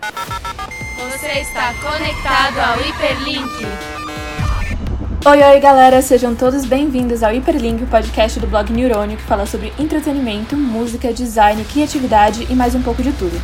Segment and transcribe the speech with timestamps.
[0.00, 3.66] Você está conectado ao Hiperlink.
[5.26, 9.44] Oi, oi, galera, sejam todos bem-vindos ao Hiperlink, o podcast do blog Neurônio que fala
[9.44, 13.40] sobre entretenimento, música, design, criatividade e mais um pouco de tudo.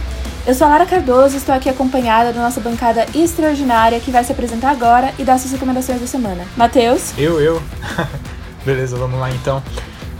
[0.47, 4.31] Eu sou a Lara Cardoso, estou aqui acompanhada da nossa bancada extraordinária que vai se
[4.31, 6.47] apresentar agora e dar suas recomendações da semana.
[6.57, 7.13] Matheus?
[7.19, 7.63] Eu, eu.
[8.65, 9.63] Beleza, vamos lá então.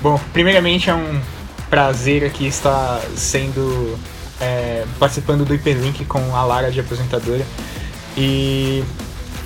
[0.03, 1.21] Bom, primeiramente é um
[1.71, 3.99] prazer aqui estar sendo.
[4.45, 7.45] É, participando do Hiperlink com a Lara de apresentadora.
[8.17, 8.85] E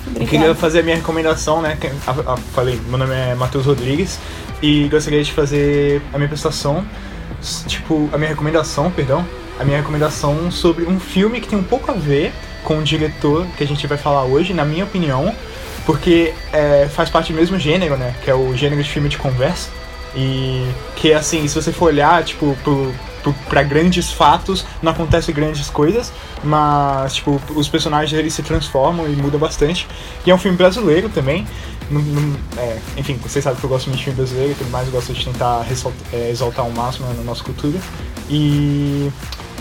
[0.07, 0.23] Obrigada.
[0.23, 1.77] eu queria fazer a minha recomendação, né?
[2.05, 4.19] a- a- falei, meu nome é Matheus Rodrigues
[4.61, 6.83] e gostaria de fazer a minha prestação,
[7.67, 9.25] tipo, a minha recomendação, perdão,
[9.59, 13.47] a minha recomendação sobre um filme que tem um pouco a ver com o diretor
[13.57, 15.33] que a gente vai falar hoje, na minha opinião,
[15.85, 18.13] porque é, faz parte do mesmo gênero, né?
[18.23, 19.69] Que é o gênero de filme de conversa.
[20.15, 22.93] E que, assim, se você for olhar, tipo, pro,
[23.23, 26.11] pro, pra grandes fatos, não acontecem grandes coisas,
[26.43, 29.87] mas, tipo, os personagens eles se transformam e mudam bastante.
[30.25, 31.45] E é um filme brasileiro também.
[32.57, 34.91] É, enfim, vocês sabem que eu gosto muito de filme brasileiro e tudo mais, eu
[34.93, 37.79] gosto de tentar ressalt- é, exaltar ao máximo na nossa cultura.
[38.29, 39.09] E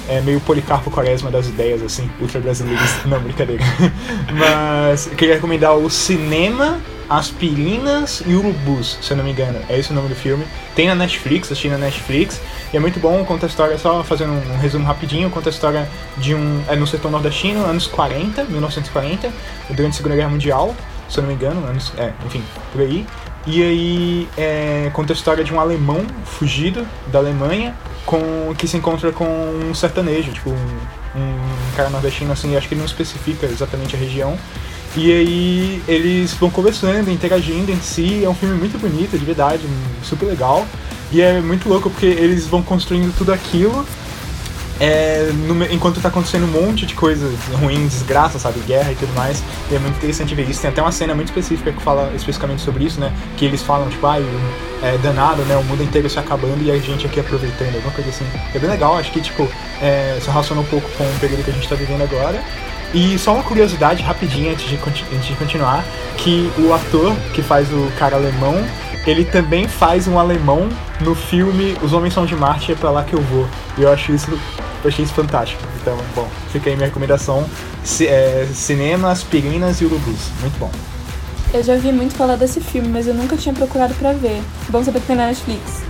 [0.08, 2.90] é meio Policarpo Quaresma das ideias, assim, ultra brasileiras.
[3.06, 3.64] Não, brincadeira.
[4.32, 9.58] Mas queria recomendar o Cinema, Aspirinas e Urubus, se eu não me engano.
[9.68, 10.44] É esse o nome do filme.
[10.74, 12.40] Tem na Netflix, assisti na Netflix.
[12.72, 15.52] E é muito bom, conta a história, só fazendo um, um resumo rapidinho, conta a
[15.52, 16.62] história de um.
[16.68, 19.32] É no setor nordestino, anos 40, 1940,
[19.70, 20.74] durante a Segunda Guerra Mundial,
[21.08, 22.42] se eu não me engano, anos, é, enfim,
[22.72, 23.06] por aí.
[23.46, 28.76] E aí é, conta a história de um alemão fugido da Alemanha com que se
[28.76, 30.54] encontra com um sertanejo, tipo um,
[31.16, 34.38] um cara nordestino assim, acho que ele não especifica exatamente a região.
[34.96, 39.62] E aí eles vão conversando, interagindo em si, é um filme muito bonito, de verdade,
[40.02, 40.66] super legal.
[41.12, 43.86] E é muito louco porque eles vão construindo tudo aquilo
[44.80, 47.28] é, no enquanto tá acontecendo um monte de coisa
[47.60, 48.60] ruim, desgraça, sabe?
[48.60, 49.42] Guerra e tudo mais.
[49.70, 50.60] E é muito interessante ver isso.
[50.60, 53.12] Tem até uma cena muito específica que fala especificamente sobre isso, né?
[53.36, 54.24] Que eles falam, tipo, ai,
[54.82, 55.56] é danado, né?
[55.56, 58.24] O mundo inteiro se acabando e a gente aqui aproveitando, alguma coisa assim.
[58.54, 59.48] É bem legal, acho que, tipo,
[59.82, 62.42] é, se relaciona um pouco com o período que a gente tá vivendo agora.
[62.94, 65.84] E só uma curiosidade rapidinha antes de, antes de continuar,
[66.16, 68.54] que o ator que faz o cara alemão,
[69.06, 70.68] ele também faz um alemão
[71.00, 73.46] no filme Os Homens São de Marte, é pra lá que eu vou.
[73.76, 75.62] E eu acho isso, eu achei isso fantástico.
[75.80, 77.44] Então, bom, fica aí minha recomendação.
[77.84, 80.28] Ci- é, cinema, aspirinas e urubus.
[80.40, 80.70] Muito bom.
[81.52, 84.42] Eu já ouvi muito falar desse filme, mas eu nunca tinha procurado pra ver.
[84.68, 85.82] Bom saber que tem na Netflix.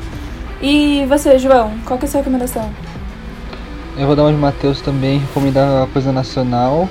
[0.60, 2.70] E você, João, qual que é a sua recomendação?
[3.98, 6.88] Eu vou dar uma de Matheus também, recomendar uma coisa nacional,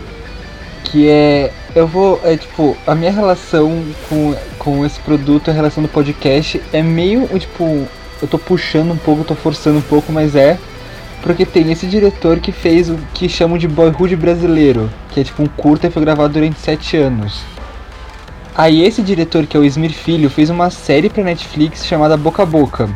[0.83, 1.53] que é.
[1.73, 2.19] Eu vou.
[2.21, 7.25] É tipo, a minha relação com, com esse produto, a relação do podcast, é meio.
[7.39, 7.87] Tipo,
[8.21, 10.59] eu tô puxando um pouco, tô forçando um pouco, mas é.
[11.23, 15.41] Porque tem esse diretor que fez o que chamam de boyhood brasileiro, que é tipo
[15.41, 17.41] um curta e foi gravado durante sete anos.
[18.53, 22.43] Aí esse diretor, que é o Esmir Filho, fez uma série pra Netflix chamada Boca
[22.43, 22.89] a Boca.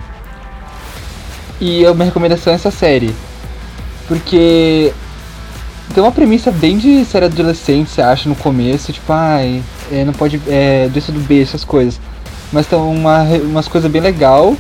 [1.62, 3.16] E a minha recomendação é essa série.
[4.12, 4.92] Porque
[5.96, 10.12] tem uma premissa bem de série adolescente, você acha, no começo, tipo, ai, é, não
[10.12, 10.42] pode.
[10.50, 11.98] É, doença do B, essas coisas.
[12.52, 14.54] Mas tem uma, umas coisas bem legal.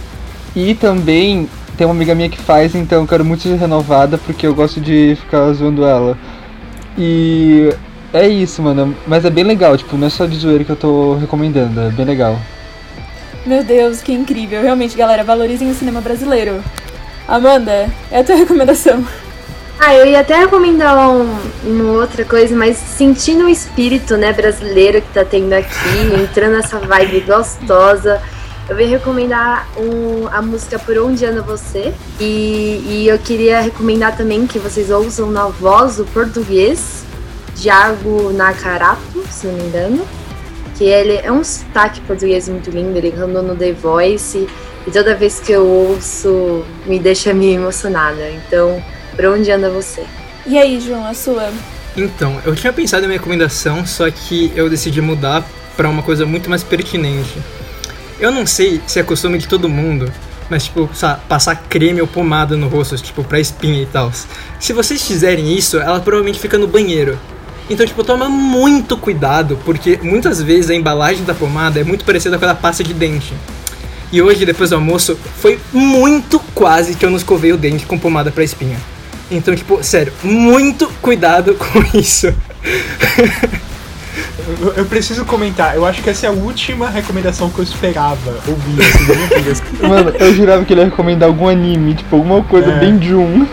[0.55, 4.47] E também tem uma amiga minha que faz, então eu quero muito ser renovada porque
[4.47, 6.17] eu gosto de ficar zoando ela.
[6.97, 7.73] E
[8.13, 8.95] é isso, mano.
[9.05, 11.89] Mas é bem legal, tipo, não é só de zoeira que eu tô recomendando, é
[11.89, 12.39] bem legal.
[13.45, 14.61] Meu Deus, que incrível.
[14.61, 16.63] Realmente, galera, valorizem o cinema brasileiro.
[17.27, 19.05] Amanda, é a tua recomendação.
[19.83, 25.01] Ah, eu ia até recomendar um- uma outra coisa, mas sentindo o espírito, né, brasileiro
[25.01, 25.67] que tá tendo aqui,
[26.21, 28.21] entrando nessa vibe gostosa,
[28.69, 31.95] eu ia recomendar um- a música Por Onde Anda Você.
[32.19, 37.03] E, e eu queria recomendar também que vocês ouçam na voz do português,
[37.55, 40.07] Diago Nakarato, se não me engano.
[40.77, 44.47] Que ele é um sotaque português muito lindo, ele cantou no The Voice.
[44.85, 48.29] E toda vez que eu ouço, me deixa meio emocionada.
[48.29, 48.81] Então,
[49.15, 50.03] por onde anda você?
[50.45, 51.49] E aí, João, a sua?
[51.95, 55.43] Então, eu tinha pensado em uma recomendação, só que eu decidi mudar
[55.75, 57.37] pra uma coisa muito mais pertinente.
[58.19, 60.11] Eu não sei se é costume de todo mundo,
[60.49, 64.11] mas tipo, sa- passar creme ou pomada no rosto, tipo, pra espinha e tal.
[64.59, 67.17] Se vocês fizerem isso, ela provavelmente fica no banheiro.
[67.69, 72.37] Então, tipo, toma muito cuidado, porque muitas vezes a embalagem da pomada é muito parecida
[72.37, 73.33] com a da pasta de dente.
[74.11, 77.97] E hoje, depois do almoço, foi muito quase que eu não escovei o dente com
[77.97, 78.77] pomada pra espinha.
[79.31, 82.27] Então, tipo, sério, muito cuidado com isso.
[84.61, 88.37] Eu, eu preciso comentar, eu acho que essa é a última recomendação que eu esperava
[88.47, 89.63] ouvir assim.
[89.87, 92.79] Mano, eu jurava que ele ia recomendar algum anime, tipo, alguma coisa É.
[92.79, 93.47] bem de um.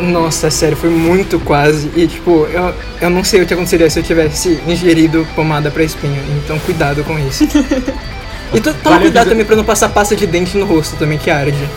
[0.00, 1.90] Nossa, sério, foi muito quase.
[1.94, 5.84] E tipo, eu, eu não sei o que aconteceria se eu tivesse ingerido pomada pra
[5.84, 6.20] espinho.
[6.42, 7.44] Então cuidado com isso.
[8.52, 10.96] e to, toma Vale cuidado dizer- também pra não passar pasta de dente no rosto
[10.96, 11.68] também, que arde.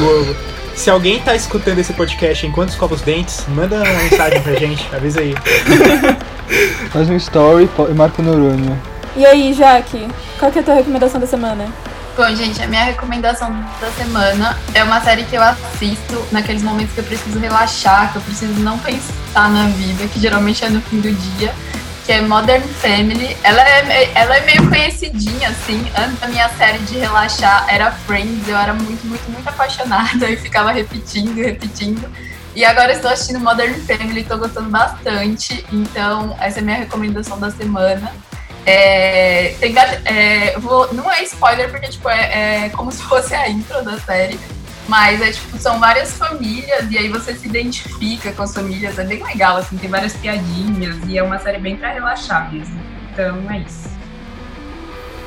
[0.00, 0.51] Boa.
[0.82, 4.84] Se alguém tá escutando esse podcast enquanto escova os dentes, manda uma mensagem pra gente,
[4.92, 5.32] avisa aí.
[6.90, 8.76] Faz um story e marca o neurônio.
[9.14, 10.08] E aí, Jaque,
[10.40, 11.68] qual que é a tua recomendação da semana?
[12.16, 16.92] Bom, gente, a minha recomendação da semana é uma série que eu assisto naqueles momentos
[16.94, 20.80] que eu preciso relaxar, que eu preciso não pensar na vida, que geralmente é no
[20.80, 21.54] fim do dia,
[22.04, 23.36] que é Modern Family.
[23.42, 25.84] Ela é, ela é meio conhecidinha, assim.
[25.96, 30.36] Antes da minha série de relaxar era Friends, eu era muito, muito, muito apaixonada e
[30.36, 32.10] ficava repetindo, repetindo.
[32.54, 35.64] E agora estou assistindo Modern Family, estou gostando bastante.
[35.72, 38.12] Então, essa é a minha recomendação da semana.
[38.66, 43.48] É, tem, é, vou- não é spoiler, porque tipo, é, é como se fosse a
[43.48, 44.38] intro da série.
[44.92, 48.98] Mas é tipo, são várias famílias e aí você se identifica com as famílias.
[48.98, 52.78] É bem legal, assim, tem várias piadinhas e é uma série bem pra relaxar mesmo.
[53.10, 53.88] Então é isso.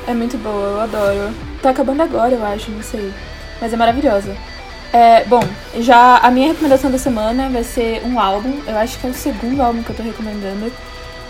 [0.06, 1.34] É muito boa, eu adoro.
[1.60, 3.12] Tá acabando agora, eu acho, não sei.
[3.60, 4.36] Mas é maravilhosa.
[4.92, 5.42] É, bom,
[5.80, 8.60] já a minha recomendação da semana vai ser um álbum.
[8.68, 10.72] Eu acho que é o segundo álbum que eu tô recomendando.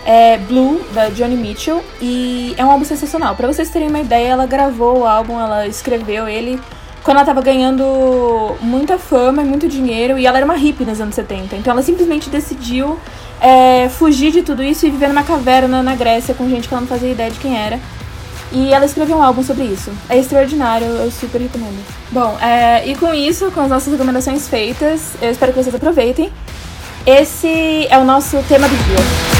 [0.05, 1.83] É Blue, da Johnny Mitchell.
[1.99, 3.35] E é um álbum sensacional.
[3.35, 6.61] Pra vocês terem uma ideia, ela gravou o álbum, ela escreveu ele
[7.07, 10.19] quando ela tava ganhando muita fama e muito dinheiro.
[10.19, 11.55] E ela era uma hippie nos anos 70.
[11.55, 12.99] Então ela simplesmente decidiu
[13.39, 16.81] é, fugir de tudo isso e viver numa caverna na Grécia com gente que ela
[16.81, 17.79] não fazia ideia de quem era.
[18.51, 19.89] E ela escreveu um álbum sobre isso.
[20.09, 21.81] É extraordinário, eu super recomendo.
[22.11, 26.29] Bom, é, e com isso, com as nossas recomendações feitas, eu espero que vocês aproveitem.
[27.05, 29.36] Esse é o nosso tema do dia.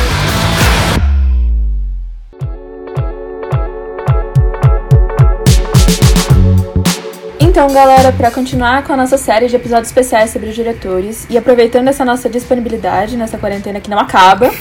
[7.57, 11.35] Então, galera, para continuar com a nossa série de episódios especiais sobre os diretores e
[11.39, 14.51] aproveitando essa nossa disponibilidade nessa quarentena que não acaba,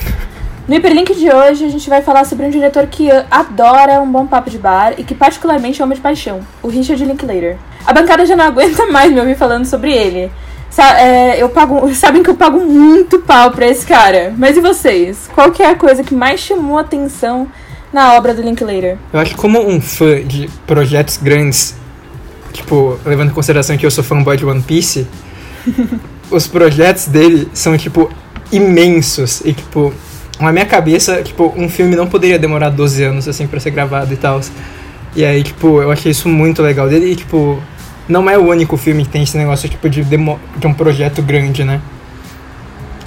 [0.66, 4.26] no Hiperlink de hoje a gente vai falar sobre um diretor que adora um bom
[4.26, 7.58] papo de bar e que particularmente ama de paixão, o Richard Linklater.
[7.84, 10.32] A bancada já não aguenta mais me ouvir falando sobre ele.
[10.70, 14.32] Sa- é, eu pago, sabem que eu pago muito pau pra esse cara.
[14.38, 15.28] Mas e vocês?
[15.34, 17.46] Qual que é a coisa que mais chamou atenção
[17.92, 18.96] na obra do Linklater?
[19.12, 21.74] Eu acho que como um fã de projetos grandes,
[22.56, 25.06] tipo, levando em consideração que eu sou fanboy de One Piece,
[26.30, 28.10] os projetos dele são, tipo,
[28.50, 29.42] imensos.
[29.44, 29.92] E, tipo,
[30.40, 34.12] na minha cabeça, tipo, um filme não poderia demorar 12 anos, assim, pra ser gravado
[34.12, 34.40] e tal.
[35.14, 37.62] E aí, tipo, eu achei isso muito legal dele e, tipo,
[38.08, 41.22] não é o único filme que tem esse negócio, tipo, de, demo de um projeto
[41.22, 41.80] grande, né?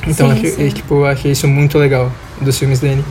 [0.08, 0.70] Então, Sim, eu sim.
[0.70, 2.12] tipo, eu achei isso muito legal
[2.42, 3.04] dos filmes dele.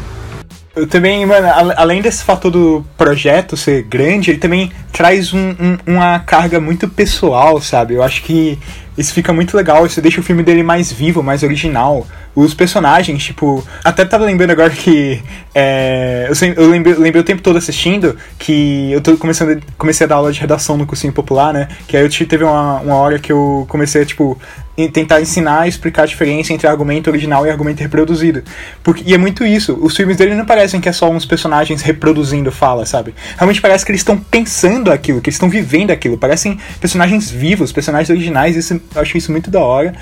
[0.78, 1.46] Eu também, mano,
[1.76, 6.88] além desse fator do projeto ser grande, ele também traz um- um- uma carga muito
[6.88, 7.94] pessoal, sabe?
[7.94, 8.58] Eu acho que
[8.96, 12.06] isso fica muito legal, isso deixa o filme dele mais vivo, mais original.
[12.34, 13.66] Os personagens, tipo.
[13.82, 15.20] Até tava lembrando agora que.
[15.54, 20.04] é, eu sem- eu lembrei, lembrei o tempo todo assistindo que eu tô começando, comecei
[20.04, 21.66] a dar aula de redação no cursinho popular, né?
[21.88, 24.38] Que aí eu teve uma, uma hora que eu comecei a, tipo,
[24.86, 28.42] tentar ensinar e explicar a diferença entre argumento original e argumento reproduzido.
[28.84, 29.76] Porque, e é muito isso.
[29.80, 33.14] Os filmes dele não parecem que é só uns personagens reproduzindo fala, sabe?
[33.36, 36.16] Realmente parece que eles estão pensando aquilo, que eles estão vivendo aquilo.
[36.16, 38.54] Parecem personagens vivos, personagens originais.
[38.56, 39.94] Isso, eu acho isso muito da hora.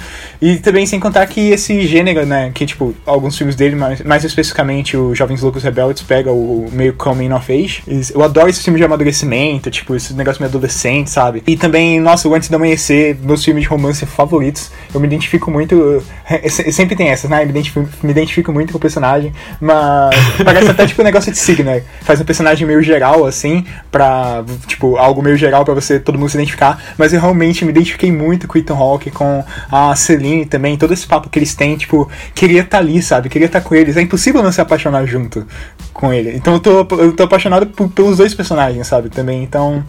[0.43, 2.51] E também sem contar que esse gênero, né?
[2.53, 6.93] Que, tipo, alguns filmes dele, mais, mais especificamente o Jovens Loucos Rebeldes, pega o meio
[6.95, 7.83] coming of age.
[8.13, 11.43] Eu adoro esse filme de amadurecimento, tipo, esse negócio meio adolescente, sabe?
[11.47, 14.66] E também, nossa, o Antes do Amanhecer, meus filmes de romance favoritos.
[14.95, 16.03] Eu me identifico muito.
[16.31, 17.43] eh, se- Sempre tem essas, né?
[17.43, 21.31] Eu me identifico, me identifico muito com o personagem, mas parece até tipo um negócio
[21.33, 21.83] de signo, né?
[22.03, 24.45] Faz um personagem meio geral, assim, pra.
[24.67, 26.81] Tipo, algo meio geral pra você, todo mundo se identificar.
[26.97, 30.93] Mas eu realmente me identifiquei muito com o Ethan Hawke, com a Celine também, todo
[30.95, 33.29] esse papo que eles têm, tipo, queria estar ali, sabe?
[33.29, 33.97] Queria estar com eles.
[33.97, 35.47] É impossível não se apaixonar junto
[35.93, 36.35] com ele.
[36.37, 39.09] Então eu tô, eu tô apaixonado por- pelos dois personagens, sabe?
[39.09, 39.43] Também.
[39.43, 39.83] Então.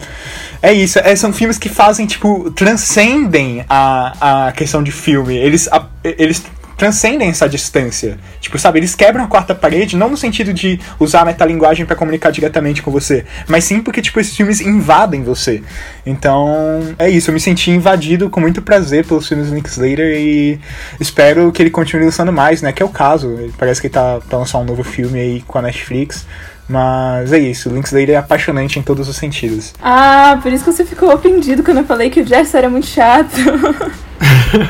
[0.62, 0.98] É isso.
[0.98, 5.36] É, são filmes que fazem, tipo, transcendem a, a questão de filme.
[5.36, 6.44] Eles, a- eles
[6.76, 8.16] transcendem essa distância.
[8.40, 11.96] Tipo, sabe, eles quebram a quarta parede, não no sentido de usar a metalinguagem pra
[11.96, 15.60] comunicar diretamente com você, mas sim porque, tipo, esses filmes invadem você.
[16.06, 17.30] Então, é isso.
[17.30, 20.60] Eu me senti invadido com muito prazer pelos filmes do Nick Slater e
[21.00, 22.72] espero que ele continue lançando mais, né?
[22.72, 23.50] Que é o caso.
[23.58, 26.26] Parece que ele tá pra lançar um novo filme aí com a Netflix.
[26.68, 29.72] Mas é isso, o Link Slater é apaixonante em todos os sentidos.
[29.82, 32.86] Ah, por isso que você ficou ofendido quando eu falei que o Jess era muito
[32.86, 33.34] chato.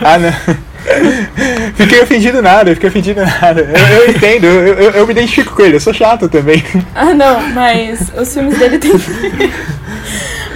[0.03, 0.33] Ah, não.
[1.75, 3.61] Fiquei ofendido nada, fiquei ofendido nada.
[3.61, 6.63] Eu, eu entendo, eu, eu, eu me identifico com ele, eu sou chato também.
[6.95, 8.93] ah, não, mas os filmes dele tem.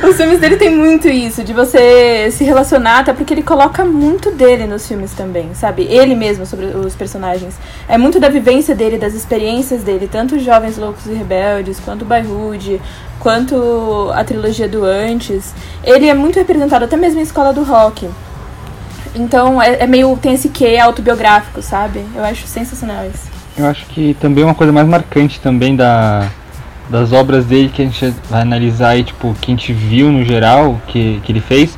[0.02, 4.32] Os filmes dele tem muito isso, de você se relacionar, até porque ele coloca muito
[4.32, 5.84] dele nos filmes também, sabe?
[5.84, 7.54] Ele mesmo sobre os personagens.
[7.88, 12.04] É muito da vivência dele, das experiências dele, tanto os Jovens Loucos e Rebeldes, quanto
[12.04, 12.82] Boyhood,
[13.20, 15.54] quanto a trilogia do Antes.
[15.84, 18.10] Ele é muito representado até mesmo em Escola do Rock.
[19.14, 20.18] Então é, é meio.
[20.20, 22.04] tem esse quê autobiográfico, sabe?
[22.12, 23.30] Eu acho sensacional isso.
[23.56, 26.28] Eu acho que também uma coisa mais marcante também da,
[26.92, 30.22] das obras dele que a gente vai analisar aí, tipo, que a gente viu no
[30.24, 31.76] geral, que, que ele fez,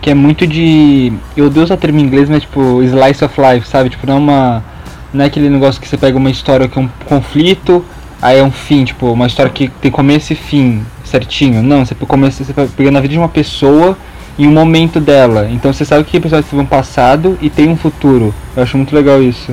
[0.00, 1.12] que é muito de.
[1.36, 3.90] Eu odeio usar termo em inglês, mas tipo, slice of life, sabe?
[3.90, 4.64] Tipo, não é uma.
[5.12, 7.84] Não é aquele negócio que você pega uma história que é um conflito,
[8.20, 11.62] aí é um fim, tipo, uma história que tem começo e fim certinho.
[11.62, 13.96] Não, você começa, você pega na vida de uma pessoa
[14.38, 15.48] em um momento dela.
[15.50, 18.34] Então você sabe que a pessoa teve um passado e tem um futuro.
[18.56, 19.52] Eu acho muito legal isso.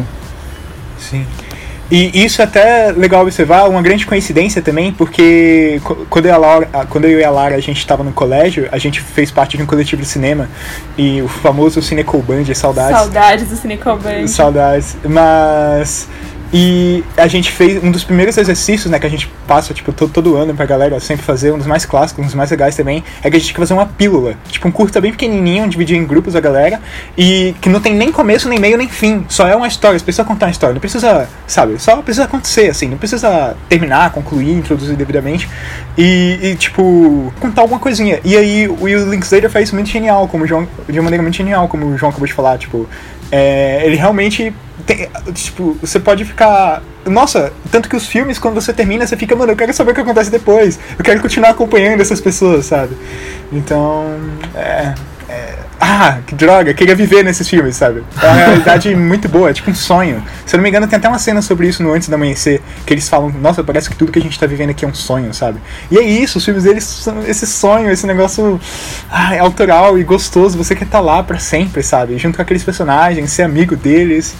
[0.97, 1.25] Sim.
[1.91, 6.38] E isso é até legal observar, uma grande coincidência também, porque quando eu e a
[6.38, 9.57] Laura, quando eu e a Lara a gente estava no colégio, a gente fez parte
[9.57, 10.50] de um coletivo de cinema
[10.98, 12.98] e o famoso Cinecoband, saudades.
[12.98, 14.27] Saudades do Cinecoband.
[14.27, 14.95] Saudades.
[15.03, 16.07] Mas
[16.53, 20.12] e a gente fez um dos primeiros exercícios, né, que a gente passa, tipo, todo,
[20.12, 23.03] todo ano pra galera sempre fazer, um dos mais clássicos, um dos mais legais também,
[23.24, 24.36] é que a gente tinha que fazer uma pílula.
[24.50, 26.81] Tipo, um curta bem pequenininho, dividir em grupos a galera,
[27.17, 29.25] e que não tem nem começo, nem meio, nem fim.
[29.29, 32.70] Só é uma história, você precisa contar uma história, não precisa, sabe, só precisa acontecer,
[32.70, 35.48] assim, não precisa terminar, concluir, introduzir devidamente.
[35.98, 38.20] E, e tipo, contar alguma coisinha.
[38.24, 41.22] E aí o Will Linkslater faz isso muito genial, como o João, de uma maneira
[41.22, 42.88] muito genial, como o João acabou de falar, tipo,
[43.31, 44.53] é, ele realmente
[44.85, 46.81] tem, tipo, você pode ficar.
[47.05, 49.95] Nossa, tanto que os filmes, quando você termina, você fica, mano, eu quero saber o
[49.95, 50.77] que acontece depois.
[50.97, 52.95] Eu quero continuar acompanhando essas pessoas, sabe?
[53.51, 54.19] Então.
[54.55, 54.93] É.
[55.29, 58.03] é ah, que droga, queria viver nesses filmes, sabe?
[58.21, 60.23] É uma realidade muito boa, é tipo um sonho.
[60.45, 62.61] Se eu não me engano, tem até uma cena sobre isso no Antes do Amanhecer,
[62.85, 64.93] que eles falam, nossa, parece que tudo que a gente tá vivendo aqui é um
[64.93, 65.59] sonho, sabe?
[65.89, 68.61] E é isso, os filmes deles são esse sonho, esse negócio
[69.09, 72.15] ah, autoral e gostoso, você quer estar tá lá para sempre, sabe?
[72.19, 74.35] Junto com aqueles personagens, ser amigo deles.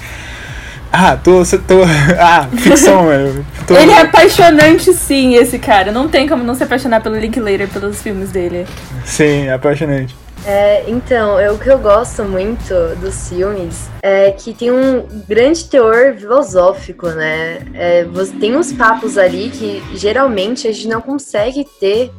[0.94, 1.44] Ah, tô.
[1.44, 1.82] tô
[2.20, 3.44] ah, ficção, mano.
[3.66, 3.76] Tô...
[3.76, 5.92] Ele é apaixonante, sim, esse cara.
[5.92, 8.68] Não tem como não se apaixonar pelo Linklater, pelos filmes dele.
[9.06, 10.16] Sim, é apaixonante.
[10.46, 15.66] É, então, eu, o que eu gosto muito dos filmes é que tem um grande
[15.66, 17.60] teor filosófico, né?
[17.74, 22.12] É, você, tem uns papos ali que geralmente a gente não consegue ter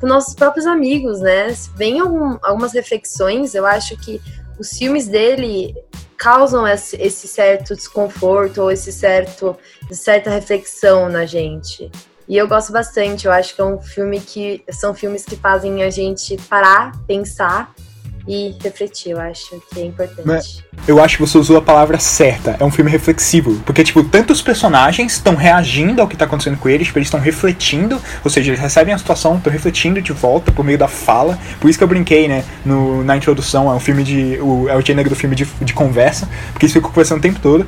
[0.00, 1.52] com nossos próprios amigos, né?
[1.76, 4.20] Vem algum, algumas reflexões, eu acho que
[4.58, 5.74] os filmes dele
[6.16, 9.56] causam esse, esse certo desconforto ou esse certo
[9.90, 11.90] certa reflexão na gente.
[12.28, 15.82] E eu gosto bastante, eu acho que é um filme que são filmes que fazem
[15.82, 17.74] a gente parar, pensar
[18.26, 20.64] e refletir, eu acho que é importante.
[20.88, 22.56] Eu acho que você usou a palavra certa.
[22.58, 23.60] É um filme reflexivo.
[23.66, 27.20] Porque, tipo, tantos personagens estão reagindo ao que está acontecendo com eles, tipo, eles estão
[27.20, 31.38] refletindo, ou seja, eles recebem a situação, estão refletindo de volta por meio da fala.
[31.60, 34.38] Por isso que eu brinquei, né, no, na introdução, é um filme de.
[34.40, 37.40] O, é o gênero do filme de, de conversa, porque eles ficam conversando o tempo
[37.40, 37.66] todo.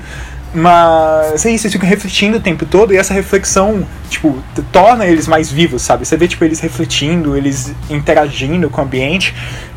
[0.54, 5.28] Mas é isso, eles ficam refletindo o tempo todo e essa reflexão, tipo, torna eles
[5.28, 6.06] mais vivos, sabe?
[6.06, 9.34] Você vê, tipo, eles refletindo, eles interagindo com o ambiente.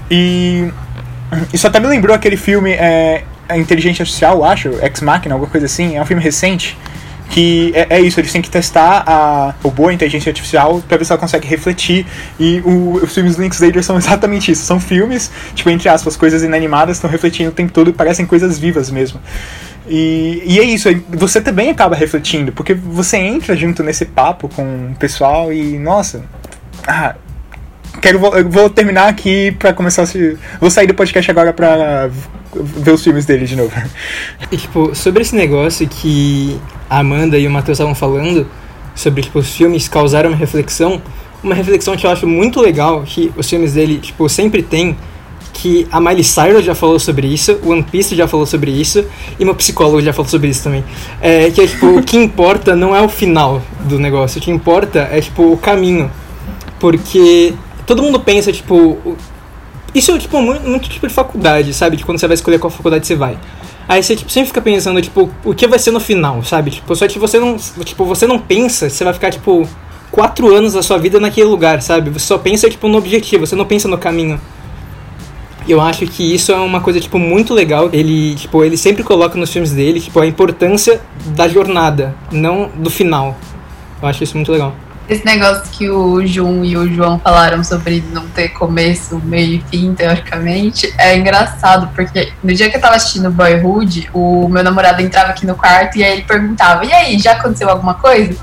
[0.09, 0.71] E
[1.53, 5.65] isso até me lembrou aquele filme é, a Inteligência Artificial, acho, Ex Machina, alguma coisa
[5.65, 5.97] assim.
[5.97, 6.77] É um filme recente
[7.29, 11.05] que é, é, isso, eles têm que testar a robô, a inteligência artificial, pra ver
[11.05, 12.05] se ela consegue refletir.
[12.39, 14.65] E o, os filmes Links Later são exatamente isso.
[14.65, 18.57] São filmes, tipo, entre aspas, coisas inanimadas, estão refletindo o tempo todo e parecem coisas
[18.57, 19.19] vivas mesmo.
[19.89, 24.91] E, e é isso, você também acaba refletindo, porque você entra junto nesse papo com
[24.91, 26.24] o pessoal e, nossa,
[26.88, 27.15] ah,
[28.00, 32.10] quero vou terminar aqui para começar a se, vou sair do podcast agora para
[32.53, 33.72] ver os filmes dele de novo.
[34.51, 38.48] E, tipo, sobre esse negócio que a Amanda e o Matheus estavam falando
[38.96, 41.01] sobre tipo os filmes causaram uma reflexão,
[41.43, 44.98] uma reflexão que eu acho muito legal que os filmes dele tipo sempre tem
[45.61, 49.03] que a Miley Cyrus já falou sobre isso, One Piece já falou sobre isso,
[49.37, 50.83] e meu psicólogo já falou sobre isso também.
[51.21, 54.49] É, que é tipo, o que importa não é o final do negócio, o que
[54.49, 56.09] importa é tipo o caminho.
[56.79, 57.53] Porque
[57.85, 59.17] todo mundo pensa, tipo.
[59.93, 61.97] Isso é tipo muito, muito tipo de faculdade, sabe?
[61.97, 63.37] De quando você vai escolher qual faculdade você vai.
[63.87, 66.71] Aí você tipo, sempre fica pensando, tipo, o que vai ser no final, sabe?
[66.71, 67.57] Tipo, só que você não.
[67.83, 69.67] Tipo, você não pensa, você vai ficar, tipo,
[70.09, 72.09] quatro anos da sua vida naquele lugar, sabe?
[72.11, 74.39] Você só pensa, tipo, no objetivo, você não pensa no caminho.
[75.67, 77.89] Eu acho que isso é uma coisa, tipo, muito legal.
[77.93, 82.89] Ele, tipo, ele sempre coloca nos filmes dele, tipo, a importância da jornada, não do
[82.89, 83.37] final.
[84.01, 84.73] Eu acho isso muito legal.
[85.09, 89.63] Esse negócio que o Jun e o João falaram sobre não ter começo, meio e
[89.71, 95.01] fim, teoricamente, é engraçado, porque no dia que eu tava assistindo Boyhood, o meu namorado
[95.01, 98.37] entrava aqui no quarto e aí ele perguntava: E aí, já aconteceu alguma coisa?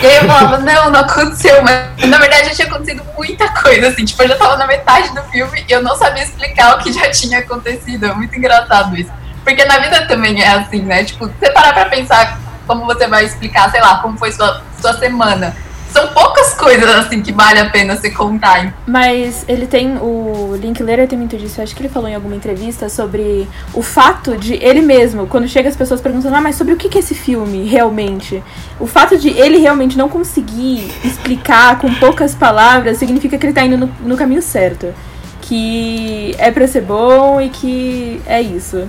[0.00, 3.88] E aí eu falava, não, não aconteceu, mas na verdade já tinha acontecido muita coisa,
[3.88, 6.78] assim, tipo, eu já tava na metade do filme e eu não sabia explicar o
[6.78, 8.06] que já tinha acontecido.
[8.06, 9.10] É muito engraçado isso.
[9.44, 11.04] Porque na vida também é assim, né?
[11.04, 14.94] Tipo, você parar pra pensar como você vai explicar, sei lá, como foi sua, sua
[14.94, 15.54] semana
[15.92, 18.74] são poucas coisas assim que vale a pena você contar.
[18.86, 22.88] Mas ele tem o Linklater tem muito disso, acho que ele falou em alguma entrevista
[22.88, 26.76] sobre o fato de ele mesmo, quando chega as pessoas perguntando: "Ah, mas sobre o
[26.76, 28.42] que é esse filme realmente?".
[28.80, 33.64] O fato de ele realmente não conseguir explicar com poucas palavras significa que ele tá
[33.64, 34.92] indo no, no caminho certo,
[35.40, 38.88] que é para ser bom e que é isso.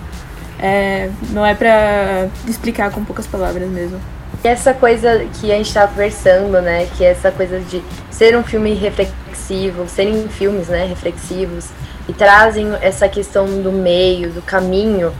[0.59, 3.99] É, não é pra explicar com poucas palavras mesmo.
[4.43, 6.87] Essa coisa que a gente estava conversando, né?
[6.97, 11.69] Que é essa coisa de ser um filme reflexivo, serem filmes, né, reflexivos,
[12.07, 15.13] e trazem essa questão do meio, do caminho.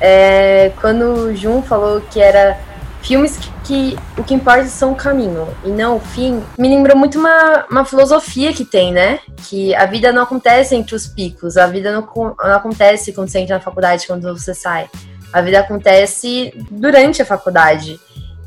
[0.00, 2.58] É, quando o Jun falou que era
[3.02, 6.96] filmes que, que, o que importa são o caminho e não o fim, me lembrou
[6.96, 9.20] muito uma, uma filosofia que tem, né?
[9.48, 13.40] Que a vida não acontece entre os picos, a vida não, não acontece quando você
[13.40, 14.88] entra na faculdade, quando você sai.
[15.32, 18.00] A vida acontece durante a faculdade.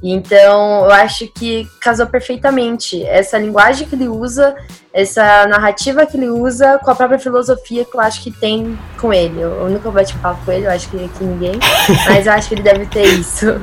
[0.03, 4.55] Então, eu acho que casou perfeitamente essa linguagem que ele usa,
[4.91, 9.13] essa narrativa que ele usa com a própria filosofia que eu acho que tem com
[9.13, 9.39] ele.
[9.39, 11.53] Eu, nunca bate-papo com ele, eu acho que aqui ninguém,
[12.09, 13.61] mas eu acho que ele deve ter isso.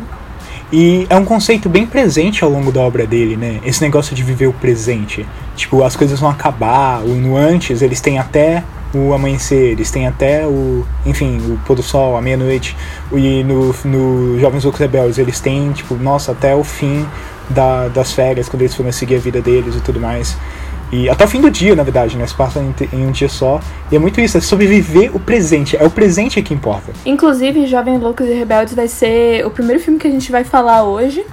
[0.73, 3.59] E é um conceito bem presente ao longo da obra dele, né?
[3.65, 5.27] Esse negócio de viver o presente.
[5.57, 8.63] Tipo, as coisas vão acabar, o no antes eles têm até
[8.95, 12.77] o amanhecer, eles têm até o, enfim, o pôr do sol, a meia-noite,
[13.13, 17.07] e no, no Jovens Loucos Rebeldes eles têm, tipo, nossa, até o fim
[17.51, 20.37] da, das férias, quando eles foram seguir a vida deles e tudo mais.
[20.91, 22.27] E até o fim do dia, na verdade, né?
[22.27, 23.61] Se passa em, em, um dia só.
[23.93, 25.77] E é muito isso, é sobreviver o presente.
[25.77, 26.93] É o presente que importa.
[27.05, 30.85] Inclusive, Jovens Loucos e Rebeldes vai ser o primeiro filme que a gente vai falar
[30.85, 31.25] hoje.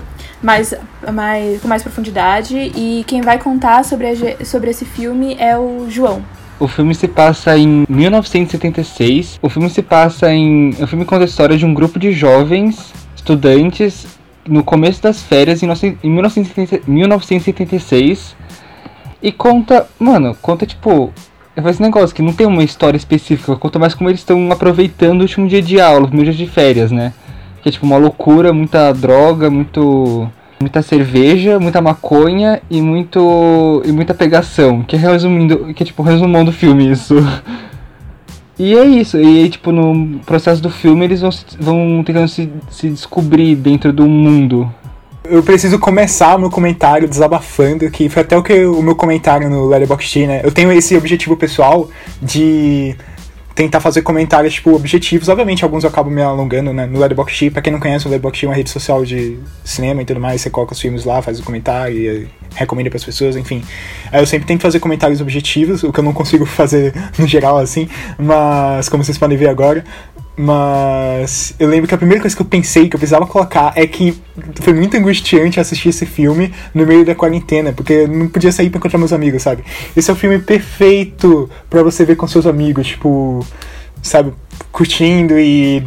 [0.44, 0.74] Mais,
[1.14, 2.58] mais, com mais profundidade.
[2.76, 6.22] E quem vai contar sobre, a, sobre esse filme é o João.
[6.58, 9.40] O filme se passa em 1976.
[9.42, 10.70] O filme se passa em.
[10.82, 14.08] O filme conta a história de um grupo de jovens estudantes
[14.48, 15.68] no começo das férias em
[16.84, 18.38] 1976.
[19.22, 19.86] E conta.
[20.00, 21.12] Mano, conta tipo.
[21.56, 25.20] Faz esse negócio que não tem uma história específica, conta mais como eles estão aproveitando
[25.20, 27.14] o último dia de aula, o primeiro dia de férias, né?
[27.62, 30.29] Que é tipo uma loucura, muita droga, muito
[30.66, 36.01] muita cerveja, muita maconha e muito e muita pegação, que é resumindo, que é tipo
[36.01, 37.16] resumão do filme isso.
[38.58, 42.90] E é isso, e tipo, no processo do filme eles vão, vão tentando se, se
[42.90, 44.74] descobrir dentro do mundo.
[45.25, 49.68] Eu preciso começar meu comentário desabafando, que foi até o que o meu comentário no
[49.68, 50.40] Letterboxd, né?
[50.42, 51.90] Eu tenho esse objetivo pessoal
[52.22, 52.96] de
[53.55, 55.29] tentar fazer comentários, tipo, objetivos.
[55.29, 57.51] Obviamente, alguns eu acabo me alongando né, no Letterboxd.
[57.51, 60.41] Pra quem não conhece, o Letterboxd é uma rede social de cinema e tudo mais.
[60.41, 63.63] Você coloca os filmes lá, faz o comentário e recomenda para as pessoas, enfim.
[64.11, 67.87] Eu sempre tento fazer comentários objetivos, o que eu não consigo fazer no geral, assim.
[68.20, 69.85] Mas, como vocês podem ver agora,
[70.38, 73.88] mas eu lembro que a primeira coisa que eu pensei que eu precisava colocar é
[73.88, 74.22] que
[74.62, 78.70] foi muito angustiante assistir esse filme no meio da quarentena, porque eu não podia sair
[78.70, 79.64] pra encontrar meus amigos, sabe?
[79.96, 83.46] Esse é o filme perfeito para você ver com seus amigos, tipo,
[84.02, 84.34] sabe,
[84.72, 85.82] curtindo e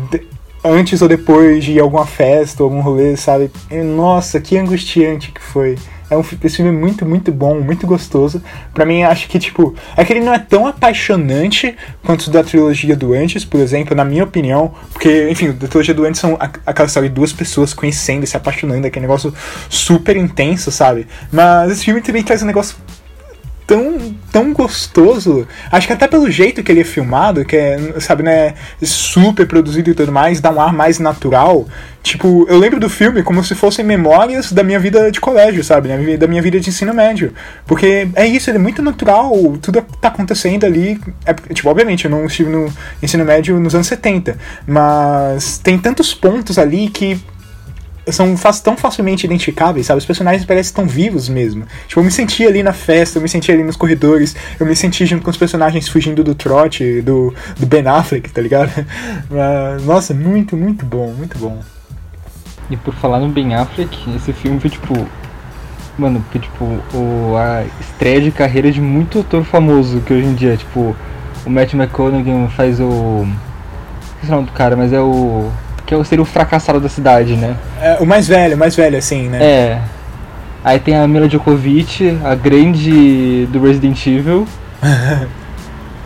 [0.64, 3.50] antes ou depois de alguma festa ou algum rolê, sabe?
[3.70, 5.76] E, nossa, que angustiante que foi.
[6.10, 8.42] É um esse filme é muito, muito bom, muito gostoso.
[8.72, 12.96] Para mim, acho que, tipo, é que ele não é tão apaixonante quanto da trilogia
[12.96, 14.74] do Antes, por exemplo, na minha opinião.
[14.92, 18.36] Porque, enfim, da trilogia do Antes são aquela história de duas pessoas conhecendo e se
[18.36, 19.32] apaixonando, aquele negócio
[19.68, 21.06] super intenso, sabe?
[21.30, 22.76] Mas esse filme também traz um negócio
[23.68, 25.46] tão, tão gostoso.
[25.70, 29.90] Acho que até pelo jeito que ele é filmado, que é, sabe, né, super produzido
[29.90, 31.68] e tudo mais, dá um ar mais natural.
[32.02, 35.90] Tipo, eu lembro do filme como se fossem memórias da minha vida de colégio, sabe?
[35.90, 37.34] Né, da minha vida de ensino médio.
[37.66, 40.98] Porque é isso, ele é muito natural, tudo tá acontecendo ali.
[41.26, 46.14] É, tipo, obviamente, eu não estive no ensino médio nos anos 70, mas tem tantos
[46.14, 47.20] pontos ali que
[48.12, 49.98] são tão facilmente identificáveis, sabe?
[49.98, 51.64] Os personagens parecem tão vivos mesmo.
[51.86, 54.74] Tipo, eu me senti ali na festa, eu me senti ali nos corredores, eu me
[54.74, 58.70] senti junto com os personagens fugindo do trote, do, do Ben Affleck, tá ligado?
[59.30, 61.60] Mas, nossa, muito, muito bom, muito bom.
[62.70, 64.94] E por falar no Ben Affleck, esse filme foi tipo.
[65.96, 70.34] Mano, foi tipo o, a estreia de carreira de muito ator famoso que hoje em
[70.34, 70.94] dia, tipo,
[71.44, 72.84] o Matt McConaughey faz o.
[73.24, 75.50] Não sei o nome do cara, mas é o
[75.88, 77.56] que é seria o fracassado da cidade, né?
[77.80, 79.42] É, o mais velho, o mais velho, assim, né?
[79.42, 79.80] É.
[80.62, 84.46] Aí tem a Mila Djokovic, a grande do Resident Evil.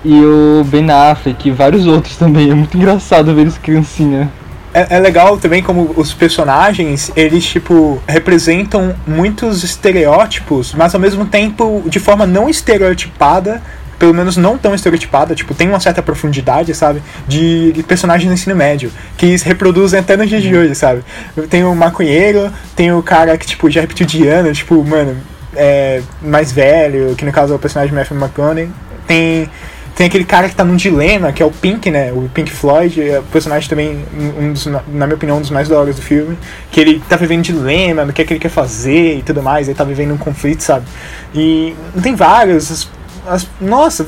[0.04, 2.48] e o Ben Affleck e vários outros também.
[2.48, 4.30] É muito engraçado ver eles criancinha.
[4.72, 11.26] é, é legal também como os personagens, eles, tipo, representam muitos estereótipos, mas ao mesmo
[11.26, 13.60] tempo de forma não estereotipada,
[14.02, 17.00] pelo menos não tão estereotipada, tipo, tem uma certa profundidade, sabe?
[17.28, 21.04] De, de personagens no ensino médio, que se reproduzem até nos dias de hoje, sabe?
[21.48, 25.16] Tem o maconheiro, tem o cara que, tipo, já repetiu de ano, tipo, mano,
[25.54, 28.68] é, mais velho, que no caso é o personagem Matthew McConaughey.
[29.06, 29.48] Tem
[29.94, 32.12] tem aquele cara que tá num dilema, que é o Pink, né?
[32.12, 34.04] O Pink Floyd, é o personagem também,
[34.40, 36.36] um dos, na minha opinião, um dos mais da do filme.
[36.70, 39.42] Que ele tá vivendo um dilema do que é que ele quer fazer e tudo
[39.42, 40.86] mais, ele tá vivendo um conflito, sabe?
[41.34, 42.90] E tem vários.
[43.26, 44.06] As, nossa,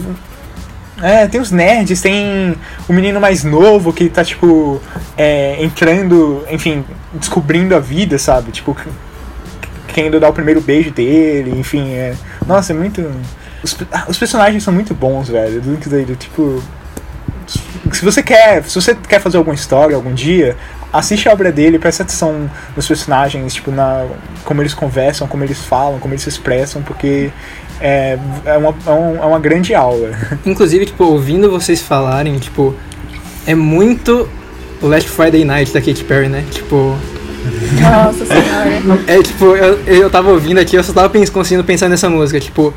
[1.03, 2.57] é, tem os nerds, tem
[2.88, 4.81] o menino mais novo que tá, tipo,
[5.16, 8.53] é, entrando, enfim, descobrindo a vida, sabe?
[8.53, 8.77] Tipo,
[9.88, 12.14] querendo dar o primeiro beijo dele, enfim, é.
[12.46, 13.00] Nossa, é muito.
[13.62, 13.77] Os,
[14.09, 15.61] os personagens são muito bons, velho.
[15.61, 16.62] Do tipo.
[17.92, 18.62] Se você quer.
[18.64, 20.57] Se você quer fazer alguma história algum dia,
[20.92, 24.07] assiste a obra dele, presta atenção nos personagens, tipo, na,
[24.44, 27.31] como eles conversam, como eles falam, como eles se expressam, porque
[27.80, 30.10] é, é, uma, é, um, é uma grande aula.
[30.44, 32.74] Inclusive, tipo, ouvindo vocês falarem, tipo,
[33.46, 34.28] é muito
[34.80, 36.44] o Last Friday Night da Katy Perry, né?
[36.50, 36.96] Tipo.
[37.80, 39.00] Nossa senhora.
[39.06, 42.40] É tipo, eu, eu tava ouvindo aqui, eu só tava pens conseguindo pensar nessa música,
[42.40, 42.72] tipo.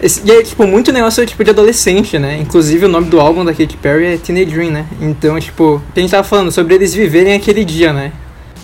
[0.00, 2.38] Esse, e é, tipo, muito negócio tipo, de adolescente, né?
[2.38, 4.86] Inclusive o nome do álbum da Katy Perry é Teenage Dream, né?
[5.00, 8.12] Então, tipo, a gente tava falando sobre eles viverem aquele dia, né?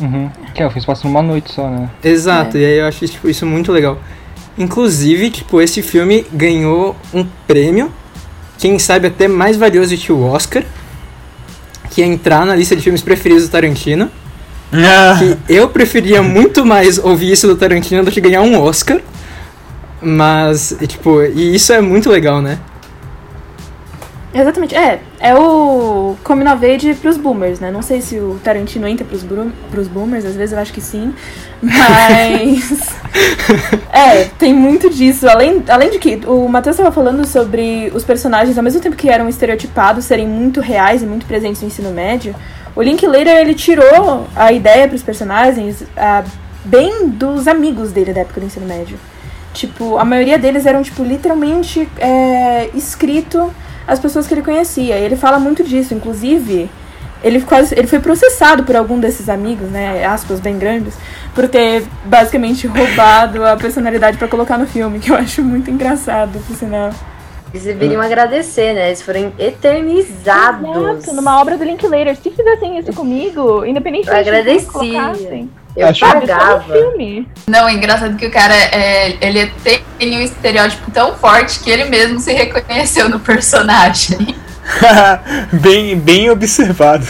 [0.01, 0.31] Uhum.
[0.55, 1.91] Que é, eu fiz passando uma noite só, né?
[2.03, 2.61] Exato, é.
[2.61, 3.99] e aí eu acho tipo, isso muito legal.
[4.57, 7.93] Inclusive, tipo, esse filme ganhou um prêmio,
[8.59, 10.63] quem sabe até mais valioso que o Oscar,
[11.91, 14.11] que é entrar na lista de filmes preferidos do Tarantino.
[14.73, 15.17] Ah.
[15.19, 19.01] Que eu preferia muito mais ouvir isso do Tarantino do que ganhar um Oscar.
[20.01, 22.59] Mas, tipo, e isso é muito legal, né?
[24.35, 24.75] Exatamente.
[24.75, 27.71] É, é o Coming of Age pros boomers, né?
[27.71, 29.25] Não sei se o Tarantino entra pros,
[29.71, 31.15] pros boomers, às vezes eu acho que sim.
[31.63, 32.91] Mas.
[33.93, 35.29] é, tem muito disso.
[35.29, 39.09] Além, além de que o Matheus estava falando sobre os personagens, ao mesmo tempo que
[39.09, 42.35] eram estereotipados, serem muito reais e muito presentes no ensino médio,
[42.75, 46.29] o Linklater ele tirou a ideia pros personagens uh,
[46.65, 48.99] bem dos amigos dele da época do ensino médio.
[49.53, 53.55] Tipo, a maioria deles eram, tipo, literalmente é, escrito
[53.87, 54.99] as pessoas que ele conhecia.
[54.99, 56.71] E ele fala muito disso, inclusive.
[57.23, 60.05] Ele, quase, ele foi processado por algum desses amigos, né?
[60.05, 60.95] Aspas bem grandes,
[61.35, 66.39] por ter basicamente roubado a personalidade para colocar no filme, que eu acho muito engraçado,
[66.47, 66.91] por sinal.
[67.55, 68.89] Eles deveriam agradecer, né?
[68.89, 70.69] Eles foram eternizados.
[70.69, 72.17] Exato, numa obra do Linklater.
[72.17, 75.13] Se fizessem isso comigo, independente eu agradecia.
[75.77, 76.65] Eu Acho pagava.
[77.49, 79.51] Não, é engraçado que o cara é, ele
[79.99, 84.37] tem um estereótipo tão forte que ele mesmo se reconheceu no personagem.
[85.53, 87.05] bem, bem observado.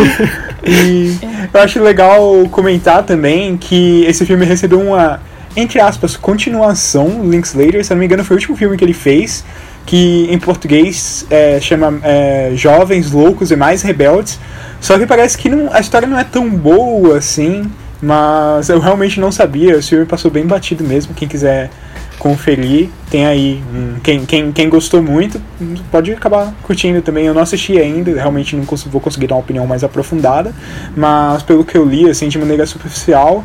[0.64, 1.18] e
[1.52, 5.20] eu acho legal comentar também que esse filme recebeu uma,
[5.56, 9.44] entre aspas, continuação, Linklater, se não me engano foi o último filme que ele fez,
[9.88, 14.38] que em português é, chama é, Jovens, Loucos e Mais Rebeldes,
[14.82, 17.64] só que parece que não, a história não é tão boa assim,
[18.00, 19.78] mas eu realmente não sabia.
[19.78, 21.14] O filme passou bem batido mesmo.
[21.14, 21.70] Quem quiser
[22.18, 23.62] conferir, tem aí.
[24.02, 25.40] Quem, quem, quem gostou muito,
[25.90, 27.24] pode acabar curtindo também.
[27.24, 30.52] Eu não assisti ainda, realmente não cons vou conseguir dar uma opinião mais aprofundada,
[30.94, 33.42] mas pelo que eu li, assim, de maneira superficial,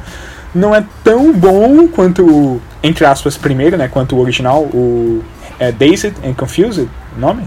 [0.53, 3.88] não é tão bom quanto, entre aspas, primeiro, né?
[3.88, 5.23] Quanto o original, o
[5.60, 7.44] é Dazed and Confused, o nome?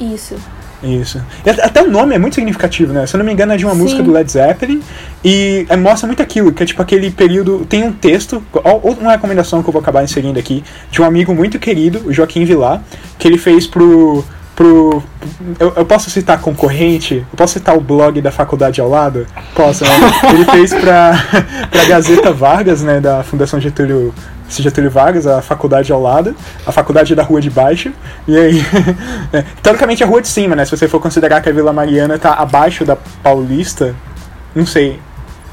[0.00, 0.36] Isso.
[0.82, 1.22] Isso.
[1.44, 3.06] E até o nome é muito significativo, né?
[3.06, 3.80] Se eu não me engano, é de uma Sim.
[3.80, 4.80] música do Led Zeppelin.
[5.22, 7.66] E é, mostra muito aquilo, que é tipo aquele período.
[7.68, 11.34] Tem um texto, ou uma recomendação que eu vou acabar inserindo aqui, de um amigo
[11.34, 12.82] muito querido, o Joaquim Vilar,
[13.18, 14.24] que ele fez pro.
[14.56, 15.02] pro
[15.58, 17.26] eu, eu posso citar concorrente?
[17.30, 19.26] Eu posso citar o blog da faculdade ao lado?
[19.54, 19.90] Posso, né?
[20.32, 21.12] Ele fez pra,
[21.70, 23.00] pra Gazeta Vargas, né?
[23.00, 24.14] Da Fundação Getúlio
[24.58, 26.34] Getúlio Vargas, a faculdade ao lado,
[26.66, 27.92] a faculdade da rua de baixo,
[28.26, 28.64] e aí,
[29.32, 32.18] é, teoricamente a rua de cima, né, se você for considerar que a Vila Mariana
[32.18, 33.94] tá abaixo da Paulista,
[34.54, 34.98] não sei,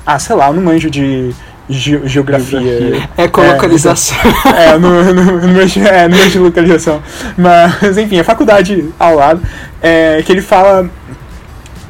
[0.05, 1.33] ah, sei lá, eu não manjo de
[1.69, 2.61] ge geografia.
[2.61, 3.09] geografia.
[3.17, 4.17] É com localização.
[4.55, 7.01] É, é no, no, no, manjo, é, no manjo de localização.
[7.37, 9.41] Mas, enfim, a faculdade ao lado,
[9.81, 10.89] é, que ele fala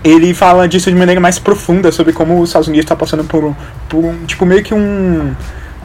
[0.03, 3.55] ele fala disso de maneira mais profunda sobre como os Estados Unidos está passando por,
[3.89, 5.35] por um, tipo, meio que um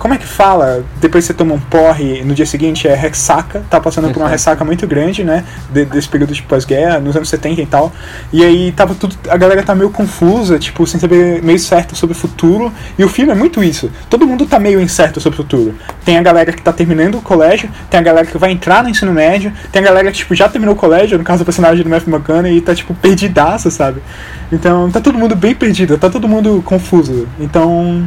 [0.02, 0.84] Como é que fala?
[1.00, 4.64] Depois você toma um porre no dia seguinte é ressaca, tá passando por uma ressaca
[4.64, 5.44] muito grande, né?
[5.70, 7.92] De, desse período de pós-guerra, nos anos 70 e tal.
[8.32, 9.14] E aí tava tudo.
[9.28, 12.72] A galera tá meio confusa, tipo, sem saber meio certo sobre o futuro.
[12.98, 13.92] E o filme é muito isso.
[14.10, 15.72] Todo mundo tá meio incerto sobre o futuro.
[16.04, 18.88] Tem a galera que tá terminando o colégio, tem a galera que vai entrar no
[18.88, 21.84] ensino médio, tem a galera que, tipo, já terminou o colégio, no caso do personagem
[21.84, 24.02] do Matthew McConaughey, e tá, tipo, perdidaça, sabe?
[24.50, 27.28] Então tá todo mundo bem perdido, tá todo mundo confuso.
[27.38, 28.02] Então.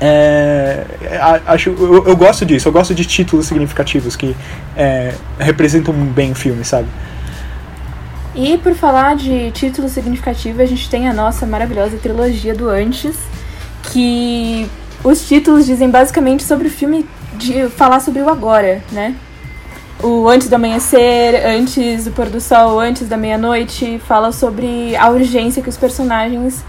[0.00, 0.84] É,
[1.46, 4.36] acho, eu, eu, gosto disso, eu gosto de títulos significativos que
[4.76, 6.86] é, representam bem o filme, sabe?
[8.34, 13.16] E por falar de título significativo, a gente tem a nossa maravilhosa trilogia do Antes,
[13.92, 14.68] que
[15.02, 19.16] os títulos dizem basicamente sobre o filme de falar sobre o agora, né?
[20.00, 25.08] O Antes do Amanhecer, Antes do Pôr do Sol, Antes da Meia-Noite, fala sobre a
[25.10, 26.64] urgência que os personagens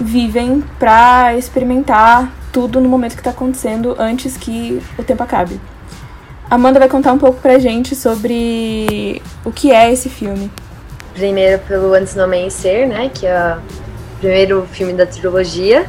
[0.00, 5.60] vivem para experimentar tudo no momento que está acontecendo antes que o tempo acabe.
[6.50, 10.50] Amanda vai contar um pouco pra gente sobre o que é esse filme.
[11.12, 15.86] Primeiro pelo Antes do Amanhecer, né, que é o primeiro filme da trilogia.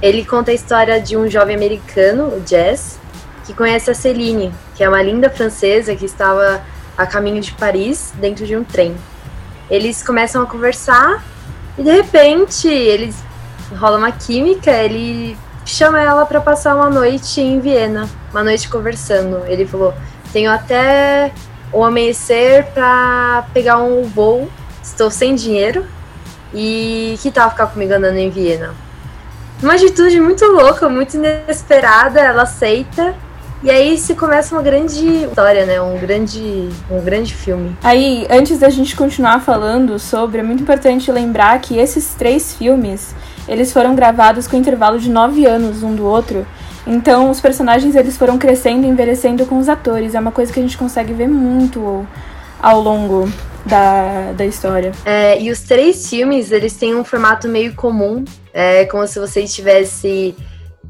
[0.00, 2.98] Ele conta a história de um jovem americano, o Jazz,
[3.44, 6.62] que conhece a Celine, que é uma linda francesa que estava
[6.96, 8.96] a caminho de Paris dentro de um trem.
[9.70, 11.22] Eles começam a conversar
[11.76, 13.16] e de repente eles
[13.76, 15.36] rola uma química, ele
[15.72, 19.42] chama ela para passar uma noite em Viena, uma noite conversando.
[19.46, 19.94] Ele falou:
[20.32, 21.32] "Tenho até
[21.72, 24.50] o amanhecer para pegar um voo,
[24.82, 25.86] estou sem dinheiro
[26.52, 28.74] e que tal ficar comigo andando em Viena?"
[29.62, 33.14] Uma atitude muito louca, muito inesperada, ela aceita
[33.62, 35.80] e aí se começa uma grande história, né?
[35.80, 37.76] Um grande, um grande filme.
[37.80, 43.14] Aí, antes da gente continuar falando sobre, é muito importante lembrar que esses três filmes,
[43.48, 46.46] eles foram gravados com intervalo de nove anos um do outro.
[46.86, 50.14] Então, os personagens eles foram crescendo e envelhecendo com os atores.
[50.14, 52.06] É uma coisa que a gente consegue ver muito
[52.60, 53.28] ao longo
[53.64, 54.92] da, da história.
[55.04, 58.24] É, e os três filmes, eles têm um formato meio comum.
[58.52, 60.34] É como se você estivesse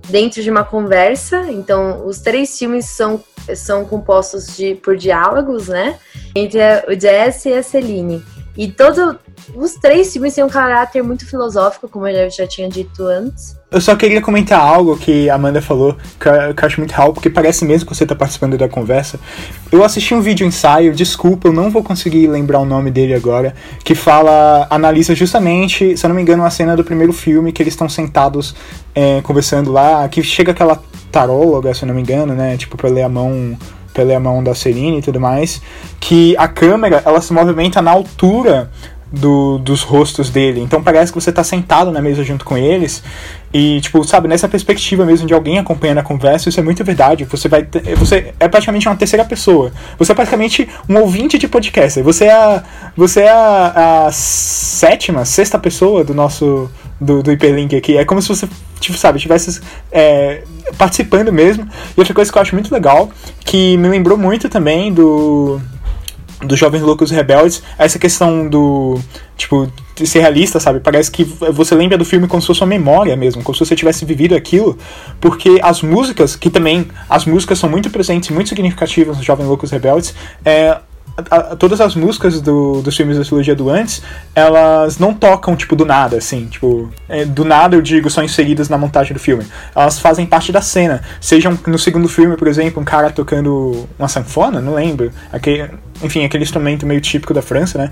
[0.09, 1.51] dentro de uma conversa.
[1.51, 3.23] Então, os três filmes são,
[3.55, 5.97] são compostos de, por diálogos, né?
[6.35, 8.23] Entre o Jesse e a Celine.
[8.57, 9.17] E todos
[9.55, 13.57] os três filmes têm um caráter muito filosófico, como eu já tinha dito antes.
[13.71, 17.31] Eu só queria comentar algo que a Amanda falou, que eu, acho muito real, porque
[17.31, 19.19] parece mesmo que você está participando da conversa.
[19.71, 23.55] Eu assisti um vídeo ensaio, desculpa, eu não vou conseguir lembrar o nome dele agora,
[23.83, 27.63] que fala, analisa justamente, se eu não me engano, a cena do primeiro filme, que
[27.63, 28.55] eles estão sentados
[28.95, 32.91] é, conversando lá, que chega aquela taróloga, se eu não me engano, né, tipo, pra
[32.91, 33.57] ler a mão
[33.93, 35.61] pela mão da Celine e tudo mais,
[36.01, 38.71] que a câmera ela se movimenta na altura
[39.13, 40.61] do, dos rostos dele.
[40.61, 43.03] Então parece que você está sentado na mesa junto com eles.
[43.53, 47.25] E, tipo, sabe, nessa perspectiva mesmo de alguém acompanhando a conversa, isso é muito verdade.
[47.25, 47.69] Você vai.
[47.99, 49.71] Você é praticamente uma terceira pessoa.
[49.99, 52.01] Você é praticamente um ouvinte de podcast.
[52.01, 52.63] Você é a,
[52.97, 56.71] você é a, a sétima, sexta pessoa do nosso.
[56.99, 57.97] Do, do hiperlink aqui.
[57.97, 58.49] É como se você,
[58.79, 60.45] tipo, sabe, estivesse é,
[60.79, 61.67] participando mesmo.
[61.97, 63.11] E outra coisa que eu acho muito legal,
[63.45, 65.61] que me lembrou muito também do
[66.45, 68.99] dos Jovens Loucos Rebeldes, essa questão do,
[69.37, 70.81] tipo, de ser realista, sabe?
[70.81, 73.75] Parece que você lembra do filme como se fosse uma memória mesmo, como se você
[73.75, 74.77] tivesse vivido aquilo,
[75.21, 79.71] porque as músicas, que também, as músicas são muito presentes, muito significativas nos Jovens Loucos
[79.71, 80.79] Rebeldes, é,
[81.31, 84.03] a, a, todas as músicas do, dos filmes da trilogia do antes,
[84.35, 88.69] elas não tocam, tipo, do nada, assim, tipo, é, do nada eu digo, são inseridas
[88.69, 89.47] na montagem do filme.
[89.75, 91.03] Elas fazem parte da cena.
[91.21, 95.13] Sejam no segundo filme, por exemplo, um cara tocando uma sanfona, não lembro.
[95.33, 95.71] Aquele,
[96.03, 97.91] enfim, aquele instrumento meio típico da França, né?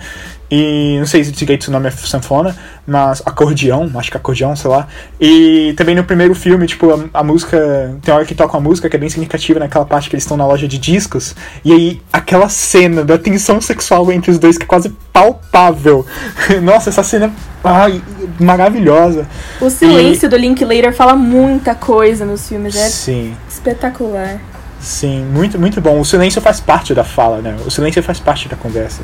[0.50, 4.68] E não sei se direito o nome é sanfona, mas acordeão, acho que acordeão, sei
[4.68, 4.88] lá.
[5.20, 7.96] E também no primeiro filme, tipo, a, a música.
[8.02, 10.36] Tem hora que toca uma música que é bem significativa naquela parte que eles estão
[10.36, 11.36] na loja de discos.
[11.64, 16.04] E aí, aquela cena da tensão sexual entre os dois que é quase palpável.
[16.62, 18.02] Nossa, essa cena ai,
[18.40, 19.28] maravilhosa.
[19.60, 20.28] O silêncio e...
[20.28, 23.36] do Linklater fala muita coisa nos filmes, é Sim.
[23.48, 24.40] espetacular.
[24.80, 26.00] Sim, muito, muito bom.
[26.00, 27.56] O silêncio faz parte da fala, né?
[27.66, 29.02] O silêncio faz parte da conversa.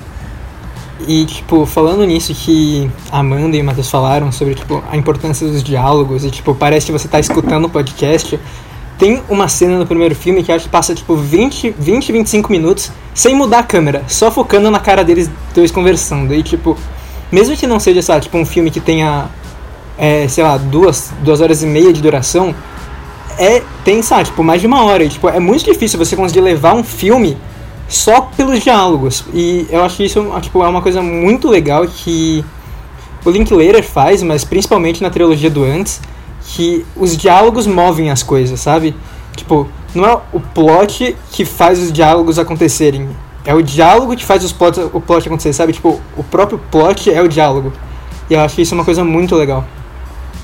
[1.06, 5.46] E, tipo, falando nisso que a Amanda e o Matheus falaram sobre, tipo, a importância
[5.46, 8.40] dos diálogos e, tipo, parece que você tá escutando o podcast,
[8.98, 12.90] tem uma cena no primeiro filme que acho que passa, tipo, 20, 20, 25 minutos
[13.12, 16.34] sem mudar a câmera, só focando na cara deles dois conversando.
[16.34, 16.78] E, tipo,
[17.30, 19.26] mesmo que não seja, sabe, tipo, um filme que tenha,
[19.98, 22.54] é, sei lá, duas, duas horas e meia de duração,
[23.38, 23.62] é,
[24.02, 25.08] sabe, tipo, mais de uma hora.
[25.08, 27.36] Tipo, é muito difícil você conseguir levar um filme
[27.88, 29.24] só pelos diálogos.
[29.32, 32.44] E eu acho que isso tipo, é uma coisa muito legal que
[33.24, 36.00] o Linklater faz, mas principalmente na trilogia do Antes,
[36.42, 38.94] que os diálogos movem as coisas, sabe?
[39.34, 43.08] Tipo, não é o plot que faz os diálogos acontecerem.
[43.44, 45.72] É o diálogo que faz os plot, o plot acontecer, sabe?
[45.72, 47.72] Tipo, o próprio plot é o diálogo.
[48.28, 49.64] E eu acho que isso é uma coisa muito legal.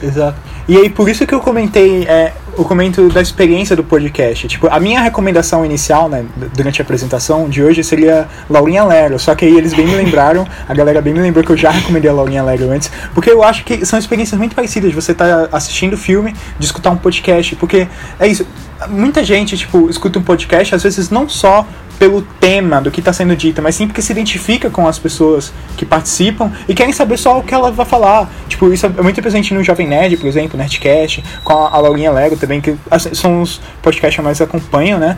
[0.01, 0.39] Exato.
[0.69, 4.47] E aí, por isso que eu comentei, é, eu comento da experiência do podcast.
[4.49, 9.19] Tipo, a minha recomendação inicial, né, durante a apresentação de hoje seria Laurinha Lero.
[9.19, 11.71] Só que aí eles bem me lembraram, a galera bem me lembrou que eu já
[11.71, 12.91] recomendei a Laurinha Lero antes.
[13.15, 14.93] Porque eu acho que são experiências muito parecidas.
[14.93, 17.57] Você tá assistindo filme, de escutar um podcast.
[17.57, 17.89] Porque
[18.19, 18.47] é isso.
[18.89, 21.67] Muita gente, tipo, escuta um podcast, às vezes não só
[21.99, 25.53] pelo tema do que está sendo dito, mas sim porque se identifica com as pessoas
[25.77, 28.29] que participam e querem saber só o que ela vai falar.
[28.49, 32.37] Tipo, isso é muito presente no Jovem Nerd, por exemplo, Nerdcast, com a Laurinha Lego
[32.37, 35.17] também, que assim, são os podcasts que mais acompanham, né?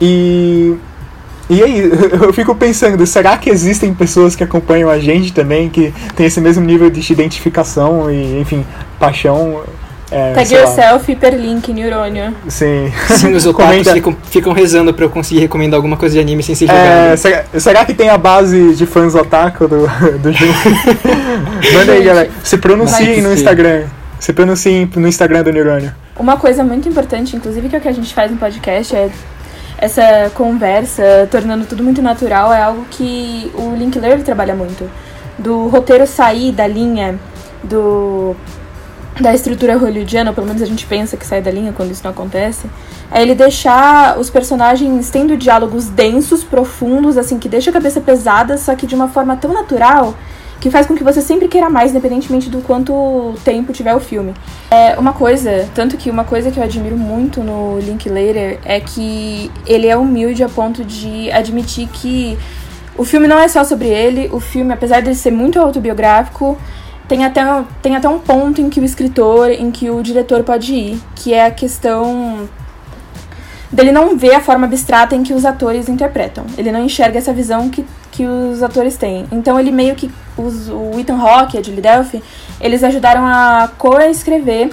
[0.00, 0.74] E
[1.48, 5.92] e aí, eu fico pensando, será que existem pessoas que acompanham a gente também, que
[6.16, 8.64] tem esse mesmo nível de identificação e, enfim,
[8.98, 9.62] paixão?
[10.10, 12.34] É, Tag yourself, hiperlink, neurônio.
[12.48, 12.92] Sim.
[13.16, 16.54] Sim, os otakus ficam, ficam rezando pra eu conseguir recomendar alguma coisa de anime sem
[16.54, 16.86] ser jogado.
[16.86, 19.86] É, será, será, que tem a base de fãs otaku do,
[20.20, 20.52] do jogo?
[21.74, 22.30] Manda aí, galera.
[22.42, 23.84] Se pronunciem no Instagram.
[24.20, 25.92] Se pronunciem no Instagram do Neurônio.
[26.16, 29.10] Uma coisa muito importante, inclusive, que é o que a gente faz no podcast é
[29.78, 34.88] essa conversa, tornando tudo muito natural, é algo que o Linklater trabalha muito.
[35.36, 37.18] Do roteiro sair da linha
[37.62, 38.36] do
[39.20, 42.10] da estrutura hollywoodiana, pelo menos a gente pensa que sai da linha quando isso não
[42.10, 42.66] acontece,
[43.10, 48.58] é ele deixar os personagens tendo diálogos densos, profundos, assim, que deixa a cabeça pesada,
[48.58, 50.14] só que de uma forma tão natural
[50.60, 54.34] que faz com que você sempre queira mais, independentemente do quanto tempo tiver o filme.
[54.70, 59.50] É uma coisa, tanto que uma coisa que eu admiro muito no Linklater é que
[59.66, 62.38] ele é humilde a ponto de admitir que
[62.96, 66.56] o filme não é só sobre ele, o filme, apesar de ser muito autobiográfico,
[67.08, 67.42] tem até,
[67.82, 71.34] tem até um ponto em que o escritor, em que o diretor pode ir, que
[71.34, 72.48] é a questão
[73.70, 76.46] dele não ver a forma abstrata em que os atores interpretam.
[76.56, 79.26] Ele não enxerga essa visão que, que os atores têm.
[79.30, 82.22] Então ele meio que os, o Ethan Hawke e a Julie Delphi,
[82.60, 84.70] eles ajudaram a co-escrever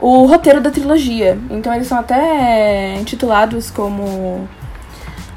[0.00, 1.38] o roteiro da trilogia.
[1.48, 4.46] Então eles são até intitulados como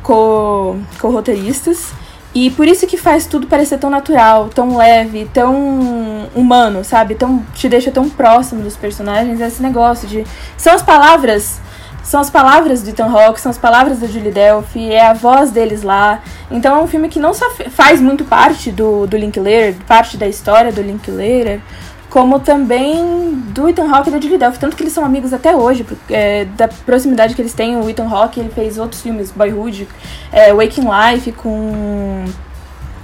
[0.03, 1.91] co-roteiristas.
[1.91, 2.06] Co
[2.39, 7.15] e por isso que faz tudo parecer tão natural, tão leve, tão humano, sabe?
[7.15, 9.41] Tão, te deixa tão próximo dos personagens.
[9.41, 10.23] Esse negócio de.
[10.55, 11.59] São as palavras.
[12.03, 15.49] São as palavras do Ethan Hawke, são as palavras da Julie Delphi, é a voz
[15.49, 16.21] deles lá.
[16.51, 20.27] Então é um filme que não só faz muito parte do, do Linklater, parte da
[20.27, 21.59] história do Linklater,
[22.17, 25.55] como também do Ethan Hawke e da Julie Delphi, tanto que eles são amigos até
[25.55, 27.77] hoje, é, da proximidade que eles têm.
[27.77, 29.87] O Ethan Hawke ele fez outros filmes, Boyhood,
[30.31, 32.25] é, Waking Life, com,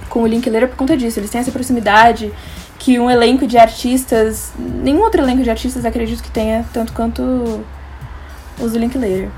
[0.08, 1.20] com o Linklater por conta disso.
[1.20, 2.32] Eles têm essa proximidade
[2.76, 7.62] que um elenco de artistas, nenhum outro elenco de artistas acredito que tenha, tanto quanto
[8.60, 9.28] os do Linklater.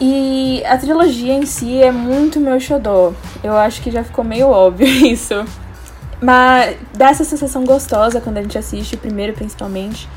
[0.00, 3.12] E a trilogia em si é muito meu xodó.
[3.44, 5.44] Eu acho que já ficou meio óbvio isso.
[6.20, 10.08] Mas dá essa sensação gostosa quando a gente assiste, o primeiro principalmente.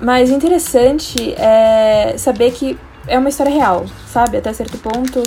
[0.00, 4.36] Mas interessante é saber que é uma história real, sabe?
[4.36, 5.22] Até certo ponto,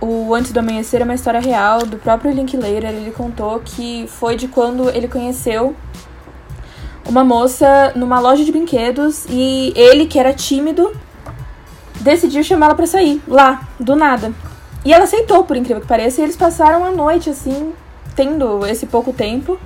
[0.00, 2.84] o Antes do Amanhecer é uma história real do próprio Linklater.
[2.84, 5.74] Ele contou que foi de quando ele conheceu
[7.06, 10.92] uma moça numa loja de brinquedos e ele, que era tímido,
[12.00, 14.32] decidiu chamá-la para sair, lá, do nada.
[14.84, 17.72] E ela aceitou, por incrível que pareça, e eles passaram a noite assim,
[18.14, 19.58] tendo esse pouco tempo,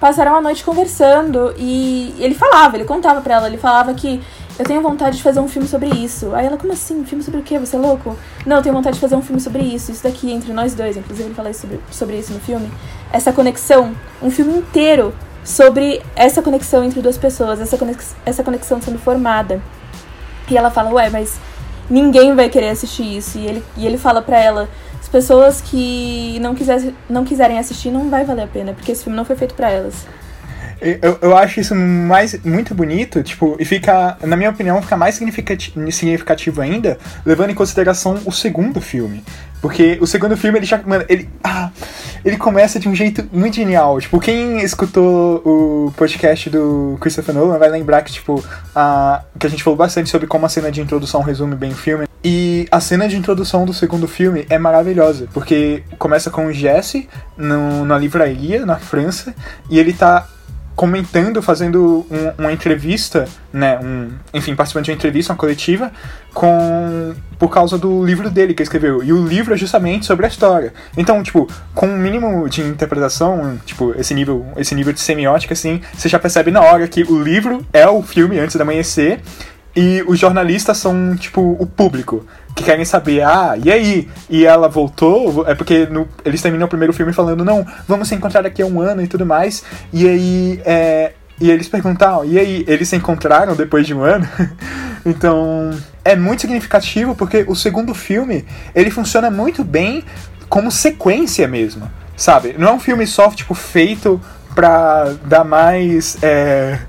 [0.00, 4.20] passaram a noite conversando e ele falava, ele contava pra ela, ele falava que
[4.60, 6.34] eu tenho vontade de fazer um filme sobre isso.
[6.34, 7.02] Aí ela, como assim?
[7.04, 7.58] Filme sobre o quê?
[7.58, 8.14] Você é louco?
[8.44, 9.90] Não, eu tenho vontade de fazer um filme sobre isso.
[9.90, 10.98] Isso daqui, entre nós dois.
[10.98, 12.70] Inclusive, ele fala sobre, sobre isso no filme.
[13.10, 13.94] Essa conexão.
[14.20, 17.58] Um filme inteiro sobre essa conexão entre duas pessoas.
[17.58, 19.62] Essa conexão, essa conexão sendo formada.
[20.50, 21.40] E ela fala, ué, mas
[21.88, 23.38] ninguém vai querer assistir isso.
[23.38, 24.68] E ele, e ele fala pra ela,
[25.10, 29.16] pessoas que não, quiser, não quiserem assistir não vai valer a pena, porque esse filme
[29.16, 30.06] não foi feito para elas.
[30.80, 35.14] Eu, eu acho isso mais muito bonito, tipo, e fica, na minha opinião, fica mais
[35.14, 39.22] significativo, significativo ainda, levando em consideração o segundo filme.
[39.60, 40.78] Porque o segundo filme, ele já.
[40.78, 41.28] Mano, ele.
[41.44, 41.70] Ah,
[42.24, 44.00] ele começa de um jeito muito genial.
[44.00, 48.42] Tipo, quem escutou o podcast do Christopher Nolan vai lembrar que, tipo,
[48.74, 51.76] a, que a gente falou bastante sobre como a cena de introdução resume bem o
[51.76, 52.09] filme.
[52.22, 57.08] E a cena de introdução do segundo filme é maravilhosa, porque começa com o Jesse
[57.36, 59.34] no, na livraria, na França,
[59.70, 60.28] e ele tá
[60.80, 65.92] comentando, fazendo um, uma entrevista, né, um, enfim, participando de uma entrevista, uma coletiva,
[66.32, 69.02] com por causa do livro dele que ele escreveu.
[69.02, 70.72] E o livro é justamente sobre a história.
[70.96, 75.82] Então, tipo, com um mínimo de interpretação, tipo, esse nível, esse nível de semiótica, assim,
[75.94, 79.20] você já percebe na hora que o livro é o filme Antes do Amanhecer,
[79.74, 82.26] e os jornalistas são, tipo, o público.
[82.54, 84.08] Que querem saber, ah, e aí?
[84.28, 85.46] E ela voltou?
[85.46, 88.66] É porque no, eles terminam o primeiro filme falando, não, vamos se encontrar daqui a
[88.66, 89.62] um ano e tudo mais.
[89.92, 94.28] E aí, é, e eles perguntam, e aí, eles se encontraram depois de um ano?
[95.06, 95.70] então,
[96.04, 98.44] é muito significativo porque o segundo filme,
[98.74, 100.04] ele funciona muito bem
[100.48, 102.56] como sequência mesmo, sabe?
[102.58, 104.20] Não é um filme só, tipo, feito
[104.54, 106.18] pra dar mais...
[106.20, 106.80] É,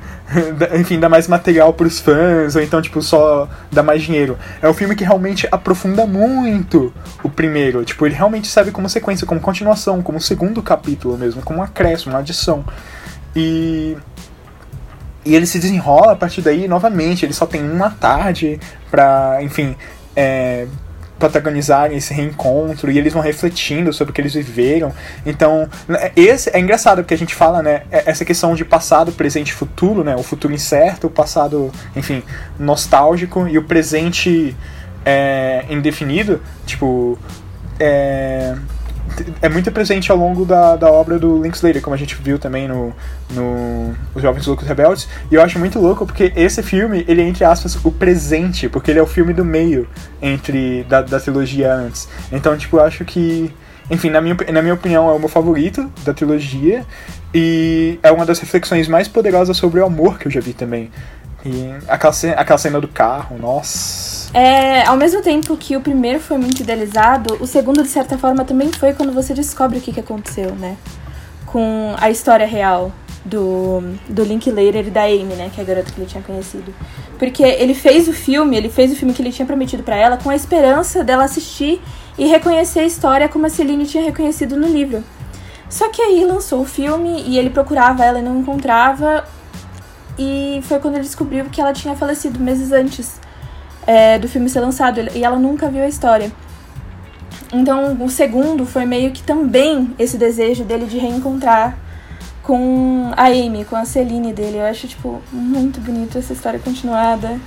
[0.79, 4.37] enfim, dar mais material pros fãs, ou então, tipo, só dar mais dinheiro.
[4.61, 7.83] É um filme que realmente aprofunda muito o primeiro.
[7.83, 12.13] Tipo, ele realmente serve como sequência, como continuação, como segundo capítulo mesmo, como um acréscimo,
[12.13, 12.63] uma adição.
[13.35, 13.97] E.
[15.23, 17.25] E ele se desenrola a partir daí novamente.
[17.25, 18.59] Ele só tem uma tarde
[18.89, 19.75] pra, enfim,
[20.15, 20.67] é,
[21.21, 24.91] protagonizarem esse reencontro e eles vão refletindo sobre o que eles viveram.
[25.23, 29.11] Então, né, esse é engraçado porque a gente fala, né, é, essa questão de passado,
[29.11, 32.23] presente e futuro, né, o futuro incerto, o passado, enfim,
[32.57, 34.57] nostálgico e o presente
[35.05, 37.19] é, indefinido, tipo,
[37.79, 38.55] é,
[39.41, 42.67] é muito presente ao longo da, da obra do Linklater, como a gente viu também
[42.67, 42.93] no,
[43.31, 45.07] no Os Jovens Loucos Rebeldes.
[45.31, 48.91] E eu acho muito louco porque esse filme, ele é, entre aspas, o presente, porque
[48.91, 49.87] ele é o filme do meio
[50.21, 52.07] entre da, da trilogia antes.
[52.31, 53.53] Então, tipo, eu acho que.
[53.89, 56.85] Enfim, na minha, na minha opinião, é o meu favorito da trilogia.
[57.33, 60.91] E é uma das reflexões mais poderosas sobre o amor que eu já vi também.
[61.45, 64.10] E aquela cena, aquela cena do carro, nossa.
[64.33, 68.45] É, ao mesmo tempo que o primeiro foi muito idealizado, o segundo, de certa forma,
[68.45, 70.77] também foi quando você descobre o que, que aconteceu, né?
[71.45, 72.93] Com a história real
[73.25, 75.51] do, do Linklater e da Amy, né?
[75.53, 76.73] Que é a garota que ele tinha conhecido.
[77.19, 80.15] Porque ele fez o filme, ele fez o filme que ele tinha prometido para ela
[80.15, 81.81] com a esperança dela assistir
[82.17, 85.03] e reconhecer a história como a Celine tinha reconhecido no livro.
[85.69, 89.25] Só que aí lançou o filme e ele procurava ela e não encontrava.
[90.17, 93.20] E foi quando ele descobriu que ela tinha falecido meses antes
[93.85, 94.99] é, do filme ser lançado.
[95.15, 96.31] E ela nunca viu a história.
[97.53, 101.77] Então, o segundo foi meio que também esse desejo dele de reencontrar
[102.41, 104.57] com a Amy, com a Celine dele.
[104.57, 107.39] Eu acho, tipo, muito bonito essa história continuada.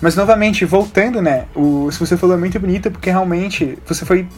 [0.00, 1.44] Mas novamente, voltando, né?
[1.54, 4.28] O, se você falou é muito bonito porque realmente você foi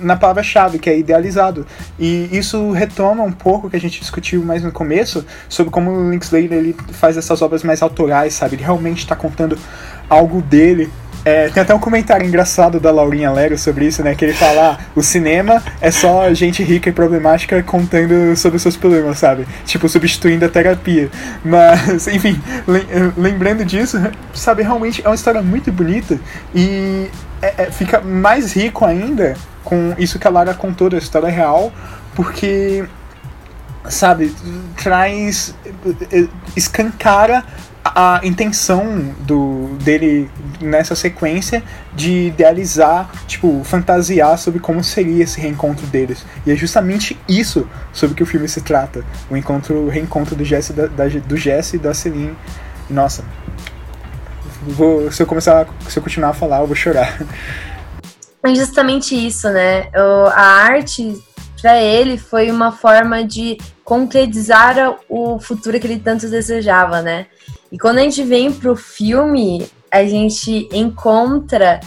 [0.00, 1.66] na palavra-chave, que é idealizado.
[1.98, 5.90] E isso retoma um pouco o que a gente discutiu mais no começo, sobre como
[5.90, 8.54] o Linklater ele faz essas obras mais autorais, sabe?
[8.54, 9.58] Ele realmente está contando
[10.12, 10.90] algo dele
[11.24, 14.14] é, tem até um comentário engraçado da Laurinha Lero sobre isso, né?
[14.14, 18.76] Que ele fala: ah, o cinema é só gente rica e problemática contando sobre seus
[18.76, 19.46] problemas, sabe?
[19.64, 21.10] Tipo, substituindo a terapia.
[21.44, 22.40] Mas, enfim,
[23.16, 23.98] lembrando disso,
[24.34, 26.18] sabe, realmente é uma história muito bonita
[26.52, 27.08] e
[27.40, 31.72] é, é, fica mais rico ainda com isso que a Lara contou da história real,
[32.16, 32.84] porque,
[33.88, 34.34] sabe,
[34.76, 35.54] traz.
[36.56, 37.44] escancara
[37.94, 40.30] a intenção do dele
[40.60, 41.62] nessa sequência
[41.94, 46.24] de idealizar, tipo, fantasiar sobre como seria esse reencontro deles.
[46.46, 49.04] E é justamente isso sobre que o filme se trata.
[49.30, 52.36] O encontro, o reencontro do Jesse da, da, do Jesse e da Celine.
[52.88, 53.24] Nossa.
[54.62, 57.18] Vou, se eu começar, se eu continuar a falar, eu vou chorar.
[58.44, 59.88] É justamente isso, né?
[60.34, 61.16] A arte
[61.60, 67.26] para ele foi uma forma de concretizar o futuro que ele tanto desejava, né?
[67.72, 71.80] E quando a gente vem pro filme, a gente encontra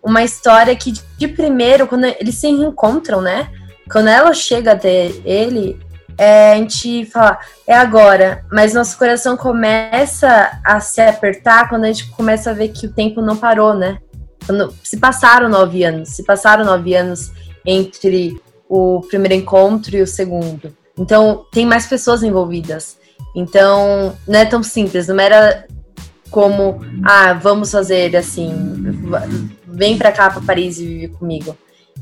[0.00, 3.50] uma história que, de primeiro, quando eles se reencontram, né?
[3.90, 5.78] Quando ela chega até ele,
[6.16, 8.44] é, a gente fala, é agora.
[8.52, 12.92] Mas nosso coração começa a se apertar quando a gente começa a ver que o
[12.92, 13.98] tempo não parou, né?
[14.46, 17.32] Quando, se passaram nove anos, se passaram nove anos
[17.66, 20.72] entre o primeiro encontro e o segundo.
[20.96, 23.01] Então, tem mais pessoas envolvidas.
[23.34, 25.66] Então, não é tão simples, não era
[26.30, 28.50] como, ah, vamos fazer assim,
[29.66, 31.56] vem pra cá, pra Paris e vive comigo.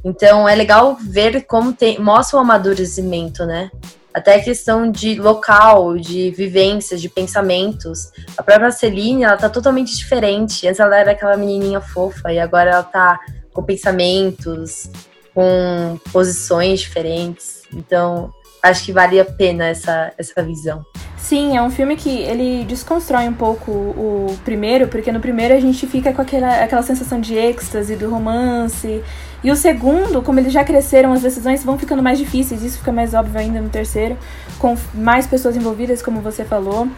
[0.05, 3.71] Então, é legal ver como tem, mostra o amadurecimento, né?
[4.15, 8.11] Até a questão de local, de vivências, de pensamentos.
[8.37, 10.67] A própria Celine, ela tá totalmente diferente.
[10.67, 13.21] Antes ela era aquela menininha fofa e agora ela tá
[13.53, 14.91] com pensamentos,
[15.35, 17.63] com posições diferentes.
[17.73, 20.85] Então, acho que vale a pena essa, essa visão.
[21.21, 25.61] Sim, é um filme que ele desconstrói um pouco o primeiro, porque no primeiro a
[25.61, 29.03] gente fica com aquela, aquela sensação de êxtase, do romance.
[29.45, 32.91] E o segundo, como eles já cresceram, as decisões vão ficando mais difíceis, isso fica
[32.91, 34.17] mais óbvio ainda no terceiro,
[34.59, 36.89] com mais pessoas envolvidas, como você falou.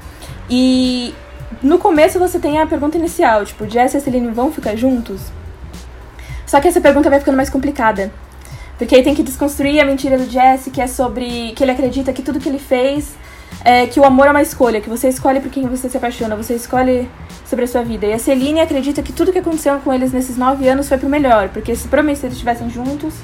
[0.48, 1.12] E
[1.60, 5.20] no começo você tem a pergunta inicial, tipo, Jess e Celine vão ficar juntos?
[6.46, 8.10] Só que essa pergunta vai ficando mais complicada.
[8.78, 12.12] Porque aí tem que desconstruir a mentira do Jesse, que é sobre que ele acredita
[12.12, 13.14] que tudo que ele fez
[13.64, 16.36] é, que o amor é uma escolha, que você escolhe por quem você se apaixona,
[16.36, 17.08] você escolhe
[17.44, 18.06] sobre a sua vida.
[18.06, 21.08] E a Celine acredita que tudo que aconteceu com eles nesses nove anos foi pro
[21.08, 23.14] melhor, porque se provavelmente eles estivessem juntos,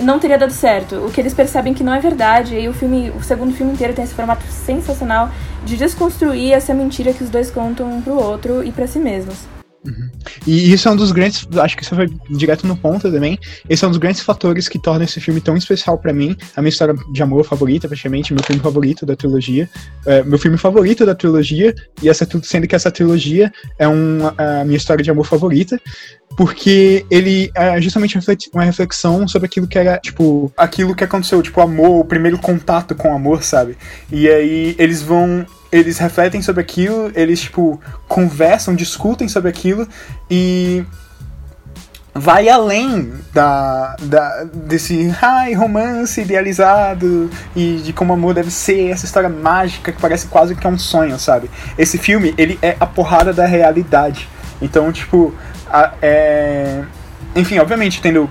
[0.00, 0.96] não teria dado certo.
[1.04, 3.92] O que eles percebem que não é verdade, e o filme, o segundo filme inteiro
[3.92, 5.30] tem esse formato sensacional
[5.64, 9.51] de desconstruir essa mentira que os dois contam um pro outro e para si mesmos.
[9.84, 10.08] Uhum.
[10.46, 13.38] E isso é um dos grandes, acho que você foi direto no ponto também.
[13.68, 16.36] Esse é um dos grandes fatores que torna esse filme tão especial para mim.
[16.56, 19.68] A minha história de amor favorita, praticamente, meu filme favorito da trilogia.
[20.06, 24.64] É, meu filme favorito da trilogia, e essa sendo que essa trilogia é um, a
[24.64, 25.80] minha história de amor favorita
[26.36, 28.18] porque ele é justamente
[28.52, 32.94] uma reflexão sobre aquilo que era, tipo, aquilo que aconteceu, tipo, amor, o primeiro contato
[32.94, 33.76] com o amor, sabe?
[34.10, 39.88] E aí eles vão eles refletem sobre aquilo, eles, tipo, conversam, discutem sobre aquilo
[40.30, 40.84] e
[42.14, 49.06] vai além da, da desse ai, romance idealizado e de como amor deve ser, essa
[49.06, 51.50] história mágica que parece quase que é um sonho, sabe?
[51.78, 54.28] Esse filme, ele é a porrada da realidade.
[54.60, 55.34] Então, tipo,
[55.66, 56.82] a, é...
[57.34, 58.28] enfim, obviamente, tendo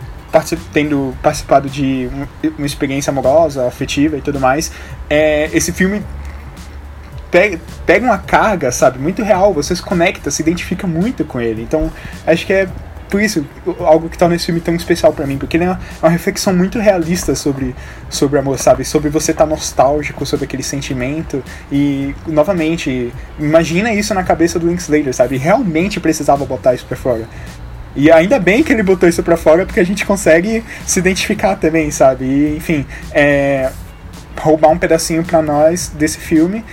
[0.71, 2.09] tendo participado de
[2.57, 4.71] uma experiência amorosa, afetiva e tudo mais,
[5.09, 6.01] é, esse filme
[7.31, 11.63] pega, pega uma carga, sabe, muito real, você se conecta, se identifica muito com ele.
[11.63, 11.89] Então,
[12.27, 12.67] acho que é
[13.09, 13.45] por isso
[13.79, 16.53] algo que torna esse filme tão especial para mim, porque ele é uma, uma, reflexão
[16.53, 17.75] muito realista sobre,
[18.09, 18.85] sobre amor, sabe?
[18.85, 24.67] Sobre você estar tá nostálgico sobre aquele sentimento e, novamente, imagina isso na cabeça do
[24.67, 25.35] Linklater, sabe?
[25.37, 27.27] Realmente precisava botar isso pra fora.
[27.93, 31.57] E ainda bem que ele botou isso pra fora, porque a gente consegue se identificar
[31.57, 32.23] também, sabe?
[32.23, 33.69] E, enfim, é,
[34.37, 36.63] roubar um pedacinho para nós desse filme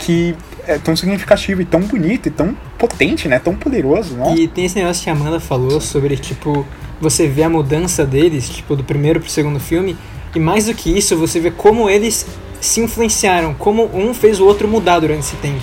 [0.00, 0.34] que
[0.66, 3.38] é tão significativo e tão bonito e tão potente, né?
[3.38, 4.36] Tão poderoso, não?
[4.36, 6.66] E tem esse negócio que a Amanda falou sobre, tipo,
[7.00, 9.96] você vê a mudança deles, tipo, do primeiro pro segundo filme,
[10.34, 12.26] e mais do que isso, você vê como eles
[12.60, 15.62] se influenciaram, como um fez o outro mudar durante esse tempo.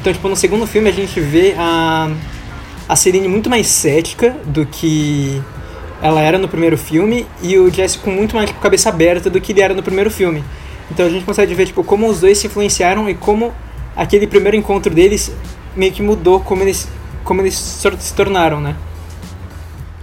[0.00, 2.10] Então, tipo, no segundo filme a gente vê a,
[2.88, 5.42] a Celine muito mais cética do que
[6.02, 9.52] ela era no primeiro filme, e o Jesse com muito mais cabeça aberta do que
[9.52, 10.44] ele era no primeiro filme.
[10.90, 13.52] Então a gente consegue ver, tipo, como os dois se influenciaram e como
[13.96, 15.32] aquele primeiro encontro deles
[15.74, 16.88] meio que mudou como eles,
[17.24, 18.76] como eles se tornaram, né?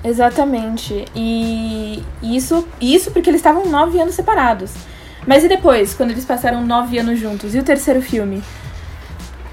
[0.03, 1.05] Exatamente.
[1.15, 4.71] E isso, isso porque eles estavam nove anos separados.
[5.25, 7.53] Mas e depois, quando eles passaram nove anos juntos?
[7.53, 8.41] E o terceiro filme?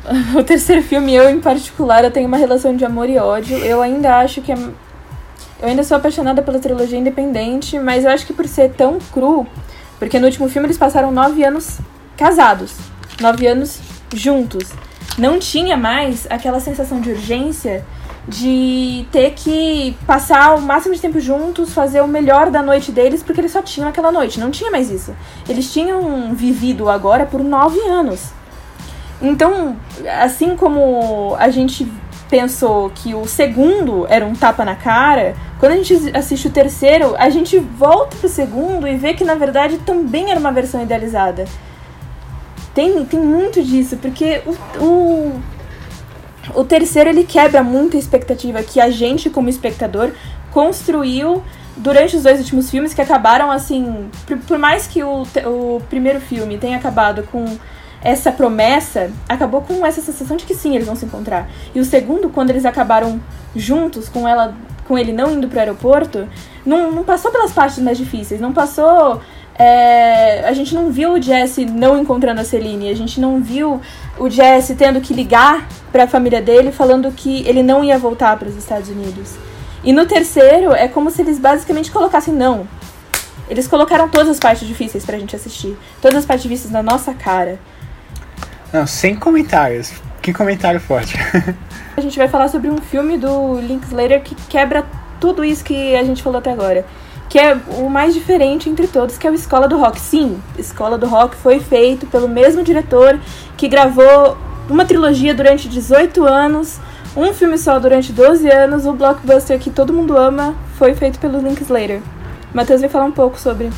[0.34, 3.58] O terceiro filme, eu em particular, eu tenho uma relação de amor e ódio.
[3.58, 4.56] Eu ainda acho que é...
[4.56, 9.46] Eu ainda sou apaixonada pela trilogia independente, mas eu acho que por ser tão cru,
[9.98, 11.78] porque no último filme eles passaram nove anos
[12.16, 12.74] casados.
[13.20, 13.80] Nove anos
[14.14, 14.70] juntos.
[15.16, 17.84] Não tinha mais aquela sensação de urgência
[18.28, 23.22] de ter que passar o máximo de tempo juntos, fazer o melhor da noite deles,
[23.22, 24.38] porque eles só tinham aquela noite.
[24.38, 25.16] Não tinha mais isso.
[25.48, 28.30] Eles tinham vivido agora por nove anos.
[29.20, 29.76] Então,
[30.20, 31.90] assim como a gente
[32.28, 37.16] pensou que o segundo era um tapa na cara, quando a gente assiste o terceiro,
[37.18, 41.46] a gente volta pro segundo e vê que na verdade também era uma versão idealizada.
[42.74, 45.42] Tem, tem muito disso, porque o, o,
[46.54, 50.12] o terceiro ele quebra muita expectativa que a gente, como espectador,
[50.52, 51.42] construiu
[51.76, 54.10] durante os dois últimos filmes, que acabaram assim.
[54.26, 57.44] Por, por mais que o, o primeiro filme tenha acabado com
[58.02, 61.48] essa promessa, acabou com essa sensação de que sim, eles vão se encontrar.
[61.74, 63.20] E o segundo, quando eles acabaram
[63.56, 64.54] juntos, com ela
[64.86, 66.26] com ele não indo pro aeroporto,
[66.64, 69.20] não, não passou pelas partes mais difíceis, não passou
[69.58, 73.80] é, a gente não viu o Jesse não encontrando a Celine, a gente não viu
[74.16, 78.36] o Jesse tendo que ligar para a família dele falando que ele não ia voltar
[78.38, 79.34] para os Estados Unidos.
[79.82, 82.68] E no terceiro é como se eles basicamente colocassem não.
[83.50, 87.12] Eles colocaram todas as partes difíceis pra gente assistir, todas as partes difíceis na nossa
[87.12, 87.58] cara.
[88.72, 89.92] Não, sem comentários.
[90.22, 91.16] Que comentário forte.
[91.96, 94.84] a gente vai falar sobre um filme do Linklater que quebra
[95.18, 96.84] tudo isso que a gente falou até agora
[97.28, 100.00] que é o mais diferente entre todos, que é o Escola do Rock.
[100.00, 103.18] Sim, Escola do Rock foi feito pelo mesmo diretor
[103.56, 104.36] que gravou
[104.68, 106.78] uma trilogia durante 18 anos,
[107.16, 111.40] um filme só durante 12 anos, o blockbuster que todo mundo ama foi feito pelo
[111.40, 112.00] Linklater.
[112.52, 113.70] Matheus vai falar um pouco sobre.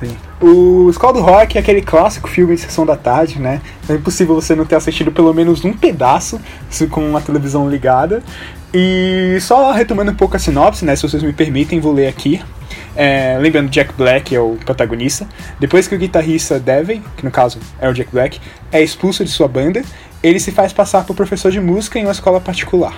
[0.00, 0.16] Sim.
[0.40, 3.60] O Escola do Rock é aquele clássico filme de sessão da tarde, né?
[3.86, 6.40] É impossível você não ter assistido pelo menos um pedaço
[6.90, 8.22] com uma televisão ligada.
[8.72, 10.94] E só retomando um pouco a sinopse, né?
[10.94, 12.40] Se vocês me permitem, vou ler aqui.
[12.94, 15.26] É, lembrando, Jack Black é o protagonista.
[15.58, 18.40] Depois que o guitarrista Devin, que no caso é o Jack Black,
[18.70, 19.82] é expulso de sua banda,
[20.22, 22.94] ele se faz passar por professor de música em uma escola particular.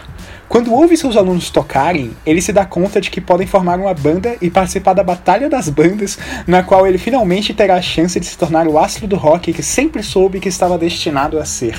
[0.48, 4.36] Quando ouve seus alunos tocarem, ele se dá conta de que podem formar uma banda
[4.40, 8.36] e participar da Batalha das Bandas, na qual ele finalmente terá a chance de se
[8.36, 11.74] tornar o astro do rock que sempre soube que estava destinado a ser.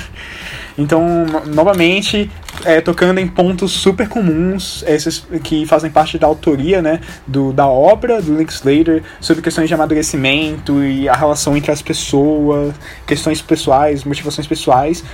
[0.76, 2.28] Então, no- novamente,
[2.64, 7.68] é, tocando em pontos super comuns, esses que fazem parte da autoria né, do, da
[7.68, 12.74] obra do Link Slater, sobre questões de amadurecimento e a relação entre as pessoas,
[13.06, 15.04] questões pessoais, motivações pessoais.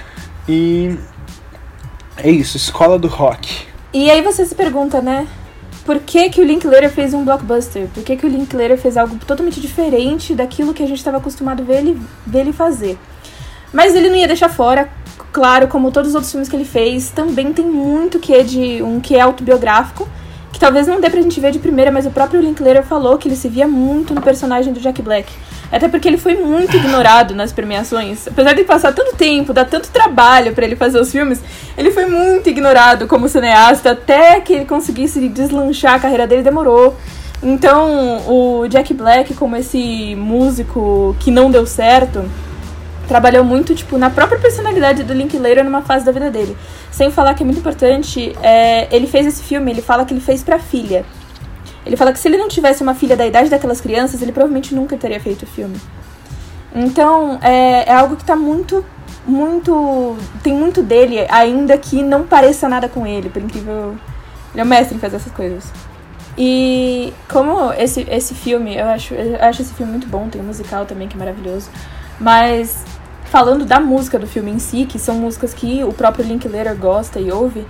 [0.49, 0.97] E
[2.17, 3.67] é isso, escola do rock.
[3.93, 5.27] E aí você se pergunta, né?
[5.85, 7.89] Por que, que o Linklater fez um blockbuster?
[7.89, 11.63] Por que, que o Linklater fez algo totalmente diferente daquilo que a gente estava acostumado
[11.63, 12.99] a ver ele, ver ele fazer?
[13.73, 14.91] Mas ele não ia deixar fora,
[15.33, 18.83] claro, como todos os outros filmes que ele fez, também tem muito que é de
[18.83, 20.09] um que é autobiográfico,
[20.53, 23.29] que talvez não dê pra gente ver de primeira, mas o próprio Linklater falou que
[23.29, 25.33] ele se via muito no personagem do Jack Black.
[25.71, 28.27] Até porque ele foi muito ignorado nas premiações.
[28.27, 31.41] Apesar de passar tanto tempo, dar tanto trabalho pra ele fazer os filmes,
[31.79, 36.97] ele foi muito ignorado como cineasta até que ele conseguisse deslanchar a carreira dele, demorou.
[37.43, 42.25] Então, o Jack Black, como esse músico que não deu certo,
[43.11, 46.57] trabalhou muito, tipo, na própria personalidade do Linklater numa fase da vida dele.
[46.93, 50.21] Sem falar que é muito importante, é, ele fez esse filme, ele fala que ele
[50.21, 51.05] fez pra filha.
[51.85, 54.73] Ele fala que se ele não tivesse uma filha da idade daquelas crianças, ele provavelmente
[54.77, 55.77] nunca teria feito o filme.
[56.73, 58.85] Então, é, é algo que tá muito,
[59.27, 60.17] muito...
[60.41, 63.97] Tem muito dele, ainda que não pareça nada com ele, por incrível...
[64.53, 65.65] Ele é o mestre em fazer essas coisas.
[66.39, 70.45] E como esse, esse filme, eu acho, eu acho esse filme muito bom, tem um
[70.45, 71.69] musical também que é maravilhoso.
[72.21, 72.85] Mas
[73.31, 77.20] falando da música do filme em si, que são músicas que o próprio Linklater gosta
[77.20, 77.64] e ouve,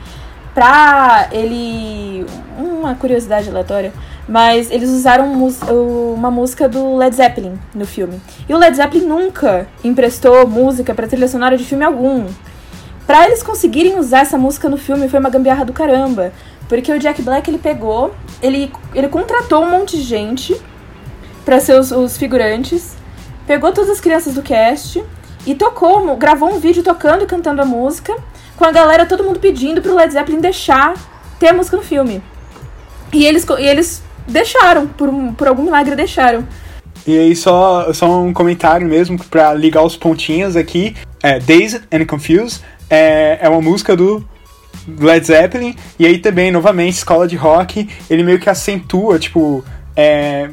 [0.54, 2.26] pra ele.
[2.58, 3.92] Uma curiosidade aleatória,
[4.26, 5.30] mas eles usaram
[6.14, 8.20] uma música do Led Zeppelin no filme.
[8.48, 12.26] E o Led Zeppelin nunca emprestou música pra trilha sonora de filme algum.
[13.06, 16.32] Pra eles conseguirem usar essa música no filme foi uma gambiarra do caramba.
[16.68, 20.56] Porque o Jack Black ele pegou, ele, ele contratou um monte de gente
[21.44, 22.96] pra ser os, os figurantes,
[23.46, 25.04] pegou todas as crianças do cast
[25.46, 28.16] e tocou, gravou um vídeo tocando e cantando a música,
[28.56, 30.94] com a galera, todo mundo pedindo pro Led Zeppelin deixar
[31.38, 32.22] ter a música no filme.
[33.12, 36.46] E eles, e eles deixaram, por, por algum milagre deixaram.
[37.06, 40.94] E aí, só, só um comentário mesmo pra ligar os pontinhos aqui.
[41.22, 44.24] É, Dazed and Confused é, é uma música do
[44.86, 45.74] Led Zeppelin.
[45.98, 49.64] E aí também, novamente, escola de rock, ele meio que acentua, tipo.
[49.96, 50.50] É,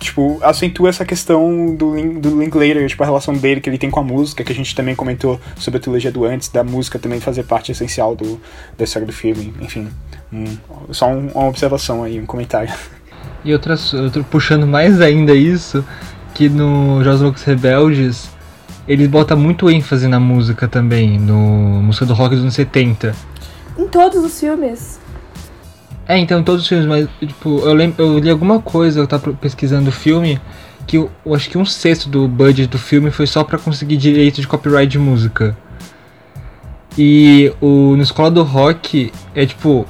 [0.00, 3.90] tipo, acentua essa questão do, Lin- do Linklater, tipo, a relação dele que ele tem
[3.90, 6.98] com a música, que a gente também comentou sobre a trilogia do antes, da música
[6.98, 8.40] também fazer parte essencial do,
[8.76, 9.88] da história do filme, enfim.
[10.32, 10.44] um-
[10.92, 12.72] só um- uma observação aí, um comentário.
[13.44, 15.84] E outras, outro, puxando mais ainda isso,
[16.34, 18.28] que no Jogos Loucos Rebeldes,
[18.86, 21.36] eles botam muito ênfase na música também, no
[21.82, 23.14] música do rock dos anos 70.
[23.78, 24.97] Em todos os filmes.
[26.08, 29.30] É, então todos os filmes, mas tipo, eu, lembro, eu li alguma coisa, eu tava
[29.34, 30.40] pesquisando o filme,
[30.86, 33.98] que eu, eu acho que um sexto do budget do filme foi só pra conseguir
[33.98, 35.54] direito de copyright de música.
[36.96, 39.86] E o no Escola do Rock é tipo.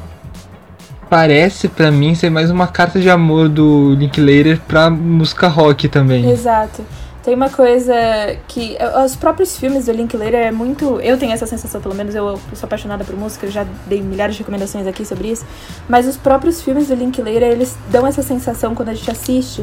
[1.08, 6.28] Parece pra mim ser mais uma carta de amor do Linklater pra música rock também.
[6.30, 6.84] Exato.
[7.28, 7.94] Tem uma coisa
[8.48, 12.40] que os próprios filmes do Linklater é muito, eu tenho essa sensação, pelo menos eu
[12.54, 15.44] sou apaixonada por música, eu já dei milhares de recomendações aqui sobre isso,
[15.86, 19.62] mas os próprios filmes do Linklater, eles dão essa sensação quando a gente assiste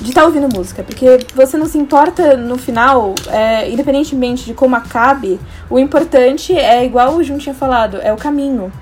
[0.00, 4.76] de estar ouvindo música, porque você não se importa no final, é, independentemente de como
[4.76, 8.72] acabe, o importante é igual o Jun tinha falado, é o caminho.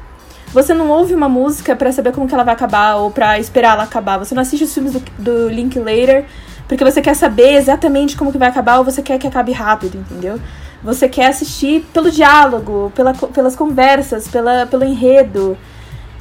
[0.52, 3.72] Você não ouve uma música pra saber como que ela vai acabar ou pra esperar
[3.72, 4.18] ela acabar.
[4.18, 6.26] Você não assiste os filmes do, do Linklater
[6.68, 9.96] porque você quer saber exatamente como que vai acabar ou você quer que acabe rápido,
[9.98, 10.38] entendeu?
[10.84, 15.56] Você quer assistir pelo diálogo, pela, pelas conversas, pela, pelo enredo.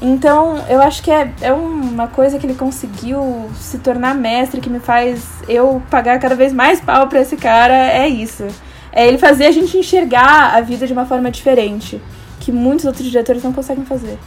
[0.02, 4.70] Então, eu acho que é, é uma coisa que ele conseguiu se tornar mestre, que
[4.70, 7.76] me faz eu pagar cada vez mais pau pra esse cara.
[7.76, 8.48] É isso.
[8.92, 12.02] É ele fazer a gente enxergar a vida de uma forma diferente,
[12.40, 14.18] que muitos outros diretores não conseguem fazer.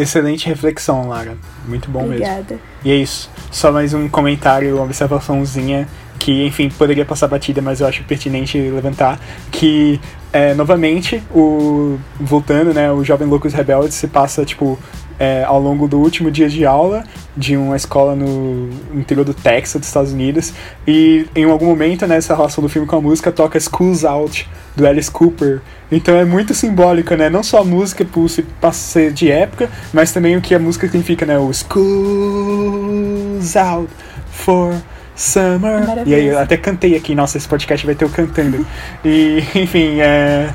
[0.00, 1.36] Excelente reflexão, Lara.
[1.66, 2.14] Muito bom mesmo.
[2.14, 2.58] Obrigada.
[2.84, 3.30] E é isso.
[3.50, 5.86] Só mais um comentário, uma observaçãozinha
[6.18, 9.18] que, enfim, poderia passar batida, mas eu acho pertinente levantar.
[9.50, 10.00] Que,
[10.32, 14.78] é, novamente, o voltando, né, o Jovem Loucos Rebeldes se passa, tipo,
[15.20, 17.04] é, ao longo do último dia de aula
[17.36, 20.54] de uma escola no interior do Texas, dos Estados Unidos.
[20.88, 24.86] E em algum momento, nessa relação do filme com a música, toca Schools Out, do
[24.86, 25.60] Alice Cooper.
[25.92, 27.28] Então é muito simbólico, né?
[27.28, 30.86] Não só a música por se ser de época, mas também o que a música
[30.86, 31.38] significa, né?
[31.38, 33.92] O Schools Out
[34.30, 34.74] for
[35.14, 36.02] Summer.
[36.06, 38.66] E aí eu até cantei aqui, nossa, esse podcast vai ter eu cantando.
[39.04, 40.48] e, enfim, é.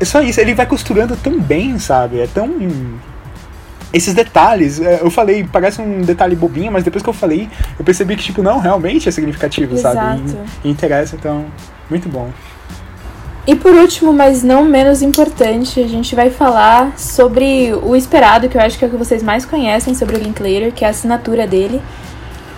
[0.00, 2.20] é só isso, ele vai costurando tão bem, sabe?
[2.20, 2.48] É tão.
[3.94, 7.84] Esses detalhes, é, eu falei, parece um detalhe bobinho, mas depois que eu falei, eu
[7.84, 10.20] percebi que, tipo, não, realmente é significativo, sabe?
[10.20, 10.38] Exato.
[10.64, 11.46] E, e interessa, então,
[11.88, 12.28] muito bom.
[13.46, 18.56] E por último, mas não menos importante, a gente vai falar sobre o esperado, que
[18.56, 20.90] eu acho que é o que vocês mais conhecem sobre o Linklater, que é a
[20.90, 21.80] assinatura dele,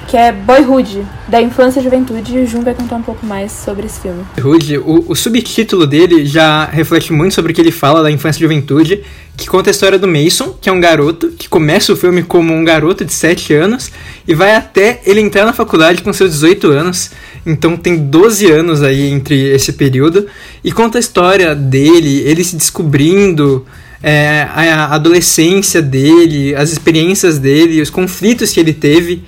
[0.06, 3.86] que é Boyhood, da infância e juventude, o Jun vai contar um pouco mais sobre
[3.86, 4.24] esse filme.
[4.40, 8.38] Rude, o, o subtítulo dele já reflete muito sobre o que ele fala da infância
[8.38, 9.02] e juventude,
[9.36, 12.54] que conta a história do Mason, que é um garoto, que começa o filme como
[12.54, 13.90] um garoto de 7 anos
[14.26, 17.10] e vai até ele entrar na faculdade com seus 18 anos.
[17.44, 20.26] Então tem 12 anos aí entre esse período.
[20.64, 23.66] E conta a história dele, ele se descobrindo,
[24.02, 29.22] é, a adolescência dele, as experiências dele, os conflitos que ele teve.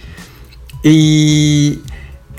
[0.84, 1.78] E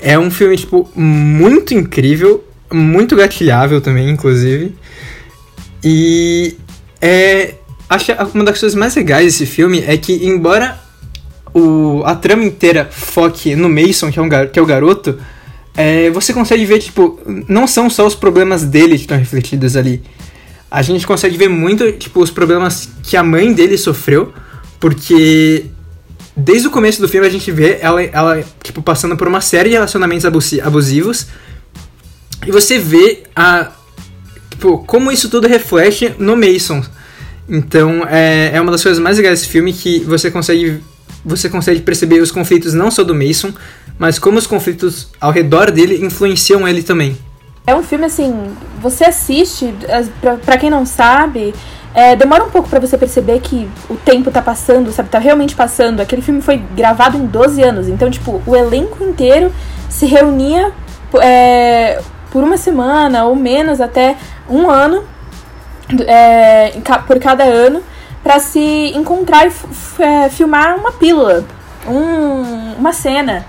[0.00, 4.74] é um filme, tipo, muito incrível, muito gatilhável também, inclusive.
[5.82, 6.56] E
[7.00, 7.54] é.
[7.88, 10.78] Acho que uma das coisas mais legais desse filme é que, embora
[11.52, 15.18] o, a trama inteira foque no Mason, que é, um, que é o garoto,
[15.76, 17.18] é, você consegue ver, tipo,
[17.48, 20.02] não são só os problemas dele que estão refletidos ali.
[20.70, 24.32] A gente consegue ver muito, tipo, os problemas que a mãe dele sofreu,
[24.78, 25.66] porque
[26.36, 29.70] desde o começo do filme a gente vê ela, ela tipo, passando por uma série
[29.70, 31.26] de relacionamentos abusi- abusivos.
[32.46, 33.70] E você vê a,
[34.50, 36.82] tipo, como isso tudo reflete no Mason.
[37.48, 40.80] Então é, é uma das coisas mais legais desse filme que você consegue,
[41.24, 43.52] você consegue perceber os conflitos não só do Mason,
[43.98, 47.18] mas como os conflitos ao redor dele influenciam ele também.
[47.66, 48.32] É um filme assim,
[48.80, 49.74] você assiste,
[50.44, 51.54] pra quem não sabe,
[51.94, 55.08] é, demora um pouco pra você perceber que o tempo tá passando, sabe?
[55.08, 56.00] Tá realmente passando.
[56.00, 59.52] Aquele filme foi gravado em 12 anos, então, tipo, o elenco inteiro
[59.88, 60.72] se reunia
[61.20, 64.16] é, por uma semana ou menos, até
[64.48, 65.04] um ano,
[66.06, 66.72] é,
[67.06, 67.82] por cada ano,
[68.22, 69.52] pra se encontrar e
[70.02, 71.44] é, filmar uma pílula,
[71.88, 73.44] um- uma cena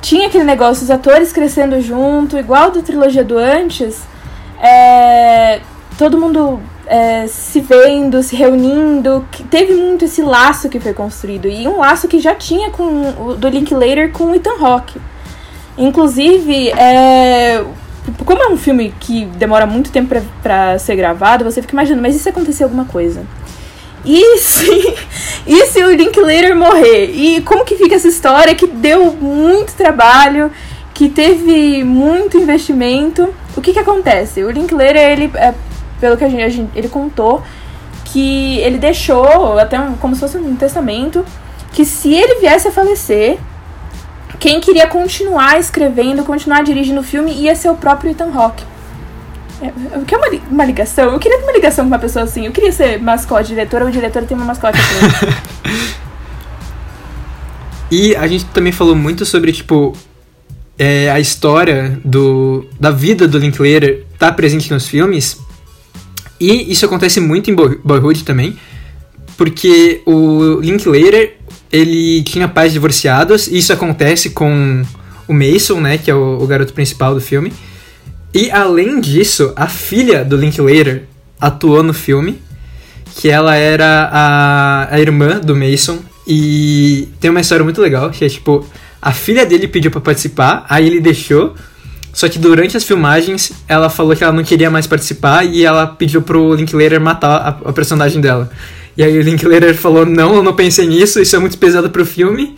[0.00, 4.00] tinha aquele negócio, os atores crescendo junto, igual da trilogia do antes,
[4.62, 5.60] é,
[5.98, 6.58] todo mundo
[6.90, 12.08] é, se vendo, se reunindo, teve muito esse laço que foi construído, e um laço
[12.08, 15.00] que já tinha com do Linklater com o Ethan Hawke.
[15.78, 17.64] Inclusive, é,
[18.24, 22.16] como é um filme que demora muito tempo pra ser gravado, você fica imaginando, mas
[22.16, 23.24] e se acontecer alguma coisa?
[24.04, 24.94] E se,
[25.46, 27.12] e se o Linklater morrer?
[27.14, 30.50] E como que fica essa história que deu muito trabalho,
[30.92, 33.32] que teve muito investimento?
[33.56, 34.42] O que que acontece?
[34.42, 35.54] O Linklater, ele, é,
[36.00, 37.42] pelo que a gente, a gente- ele contou,
[38.06, 41.24] que ele deixou, até um- como se fosse um testamento,
[41.72, 43.38] que se ele viesse a falecer,
[44.38, 48.64] quem queria continuar escrevendo, continuar dirigindo o filme, ia ser o próprio Ethan Hawke.
[49.62, 51.12] É, Eu quero uma, li- uma ligação.
[51.12, 52.46] Eu queria ter uma ligação com uma pessoa assim.
[52.46, 55.26] Eu queria ser mascote, diretora ou diretora tem uma mascote assim.
[57.90, 59.96] E a gente também falou muito sobre, tipo,
[60.78, 65.38] é, a história do, da vida do Linklater tá presente nos filmes.
[66.40, 68.56] E isso acontece muito em Boy- Boyhood também,
[69.36, 71.36] porque o Linklater,
[71.70, 74.82] ele tinha pais divorciados, e isso acontece com
[75.28, 77.52] o Mason, né, que é o, o garoto principal do filme.
[78.34, 81.04] E além disso, a filha do Linklater
[81.40, 82.40] atuou no filme,
[83.16, 85.98] que ela era a, a irmã do Mason.
[86.26, 88.64] E tem uma história muito legal, que é tipo,
[89.02, 91.54] a filha dele pediu pra participar, aí ele deixou.
[92.12, 95.86] Só que durante as filmagens, ela falou que ela não queria mais participar e ela
[95.86, 98.50] pediu pro Linklater matar a, a personagem dela.
[98.96, 102.04] E aí o Linklater falou, não, eu não pensei nisso, isso é muito pesado pro
[102.04, 102.56] filme.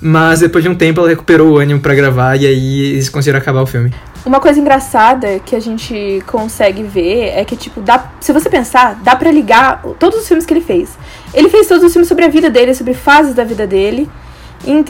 [0.00, 3.38] Mas depois de um tempo ela recuperou o ânimo pra gravar e aí eles conseguiram
[3.38, 3.92] acabar o filme.
[4.24, 9.00] Uma coisa engraçada que a gente consegue ver é que, tipo, dá, se você pensar,
[9.02, 10.98] dá pra ligar todos os filmes que ele fez.
[11.32, 14.10] Ele fez todos os filmes sobre a vida dele, sobre fases da vida dele.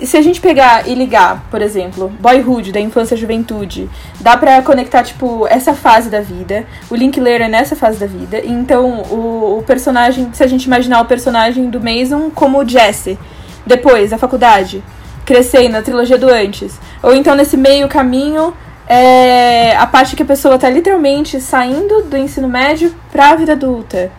[0.05, 3.91] Se a gente pegar e ligar, por exemplo, Boyhood, da infância e juventude,
[4.21, 8.41] dá pra conectar, tipo, essa fase da vida, o Linklater nessa fase da vida.
[8.45, 13.19] Então, o, o personagem, se a gente imaginar o personagem do Mason como o Jesse,
[13.67, 14.83] depois, a faculdade,
[15.27, 16.79] crescendo, na trilogia do antes.
[17.03, 18.55] Ou então, nesse meio caminho,
[18.89, 24.11] é a parte que a pessoa tá literalmente saindo do ensino médio pra vida adulta.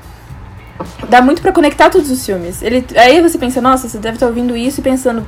[1.09, 2.61] Dá muito pra conectar todos os filmes.
[2.61, 5.25] Ele, aí você pensa, nossa, você deve estar ouvindo isso e pensando,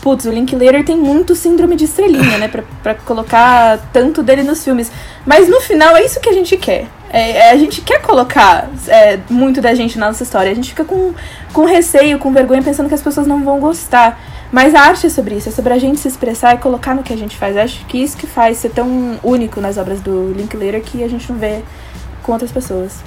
[0.00, 2.48] putz, o Linklater tem muito síndrome de estrelinha, né?
[2.82, 4.90] Pra colocar tanto dele nos filmes.
[5.24, 6.86] Mas no final é isso que a gente quer.
[7.10, 10.50] É, é, a gente quer colocar é, muito da gente na nossa história.
[10.50, 11.14] A gente fica com,
[11.52, 14.18] com receio, com vergonha, pensando que as pessoas não vão gostar.
[14.52, 17.02] Mas a arte é sobre isso, é sobre a gente se expressar e colocar no
[17.02, 17.56] que a gente faz.
[17.56, 21.08] Eu acho que isso que faz ser tão único nas obras do Linklater que a
[21.08, 21.62] gente não vê
[22.22, 23.00] com outras pessoas.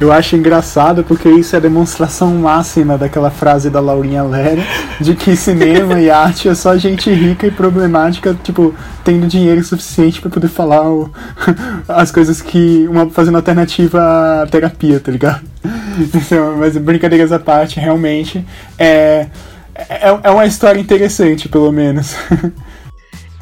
[0.00, 4.62] Eu acho engraçado porque isso é a demonstração máxima daquela frase da Laurinha Lera
[5.00, 8.74] de que cinema e arte é só gente rica e problemática, tipo,
[9.04, 11.10] tendo dinheiro suficiente para poder falar o,
[11.88, 12.86] as coisas que.
[12.88, 15.40] uma fazendo alternativa à terapia, tá ligado?
[15.98, 18.46] Então, mas brincadeiras à parte, realmente
[18.78, 19.26] é,
[19.74, 22.14] é, é uma história interessante, pelo menos.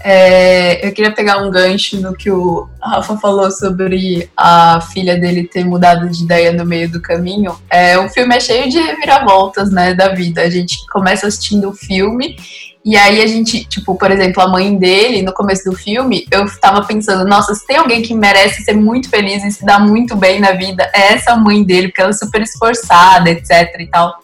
[0.03, 5.44] É, eu queria pegar um gancho no que o Rafa falou sobre a filha dele
[5.44, 7.59] ter mudado de ideia no meio do caminho.
[7.70, 10.42] É, o filme é cheio de reviravoltas, né, da vida.
[10.42, 12.36] A gente começa assistindo o filme
[12.84, 16.46] e aí a gente, tipo, por exemplo, a mãe dele, no começo do filme, eu
[16.59, 20.16] tava pensando, nossa, se tem alguém que merece ser muito feliz e se dar muito
[20.16, 24.18] bem na vida, é essa mãe dele, porque ela é super esforçada, etc e tal.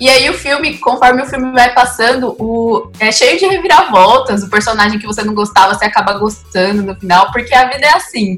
[0.00, 4.42] E aí o filme, conforme o filme vai passando, o, é cheio de reviravoltas.
[4.42, 7.94] O personagem que você não gostava, você acaba gostando no final, porque a vida é
[7.94, 8.36] assim.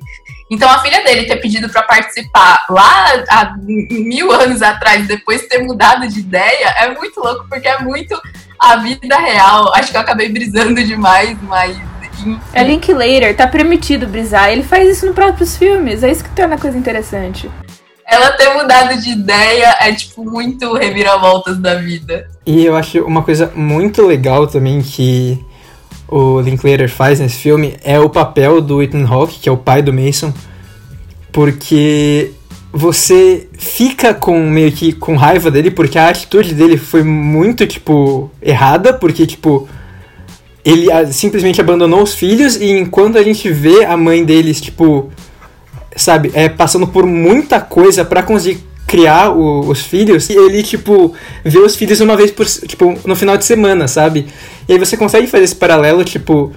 [0.50, 5.48] Então a filha dele ter pedido para participar lá há mil anos atrás, depois de
[5.48, 8.20] ter mudado de ideia, é muito louco, porque é muito
[8.58, 9.72] a vida real.
[9.74, 11.76] Acho que eu acabei brisando demais, mas.
[12.52, 14.50] É Linklater, tá permitido brisar.
[14.50, 17.50] Ele faz isso nos próprios filmes, é isso que torna a coisa interessante
[18.08, 22.28] ela ter mudado de ideia é, tipo, muito reviravoltas da vida.
[22.46, 25.44] E eu acho uma coisa muito legal também que
[26.08, 29.82] o Linklater faz nesse filme é o papel do Ethan Hawke, que é o pai
[29.82, 30.32] do Mason,
[31.32, 32.30] porque
[32.72, 38.30] você fica com meio que com raiva dele porque a atitude dele foi muito tipo
[38.40, 39.68] errada, porque tipo
[40.64, 45.10] ele simplesmente abandonou os filhos e enquanto a gente vê a mãe deles tipo
[45.96, 51.12] sabe, é, passando por muita coisa para conseguir criar o, os filhos, e ele, tipo,
[51.44, 54.28] vê os filhos uma vez por, tipo, no final de semana, sabe?
[54.68, 56.52] E aí você consegue fazer esse paralelo, tipo,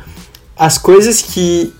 [0.56, 1.74] as coisas que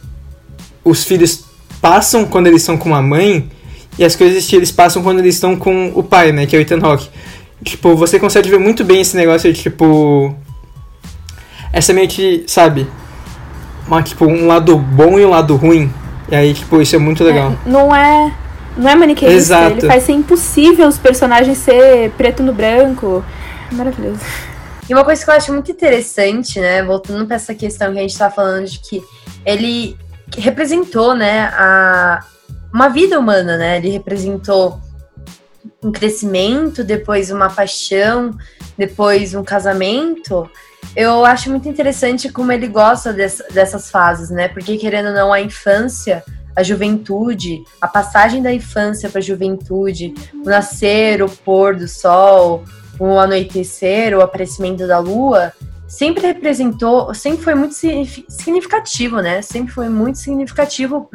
[0.84, 1.44] os filhos
[1.80, 3.50] passam quando eles estão com a mãe
[3.98, 6.60] e as coisas que eles passam quando eles estão com o pai, né, que é
[6.60, 7.10] o Ethan Hawke.
[7.64, 10.34] Tipo, você consegue ver muito bem esse negócio de, tipo...
[11.72, 12.88] Essa que, sabe?
[13.86, 15.92] Uma, tipo, um lado bom e um lado ruim
[16.32, 17.52] e aí, tipo, isso é muito legal.
[17.66, 18.34] É, não é.
[18.78, 19.80] Não é maniqueísta, Exato.
[19.80, 23.24] ele faz ser impossível os personagens ser preto no branco.
[23.72, 24.22] Maravilhoso.
[24.88, 28.02] E uma coisa que eu acho muito interessante, né, voltando para essa questão que a
[28.02, 29.04] gente tá falando de que
[29.46, 29.98] ele
[30.38, 32.24] representou, né, a
[32.74, 33.78] uma vida humana, né?
[33.78, 34.80] Ele representou
[35.84, 38.32] um crescimento, depois uma paixão,
[38.80, 40.50] depois um casamento
[40.96, 44.48] eu acho muito interessante como ele gosta dessas fases, né?
[44.48, 46.24] Porque, querendo ou não, a infância,
[46.56, 52.64] a juventude, a passagem da infância para a juventude, o nascer, o pôr do sol,
[53.00, 55.54] o anoitecer, o aparecimento da lua,
[55.88, 59.42] sempre representou, sempre foi muito significativo, né?
[59.42, 61.08] Sempre foi muito significativo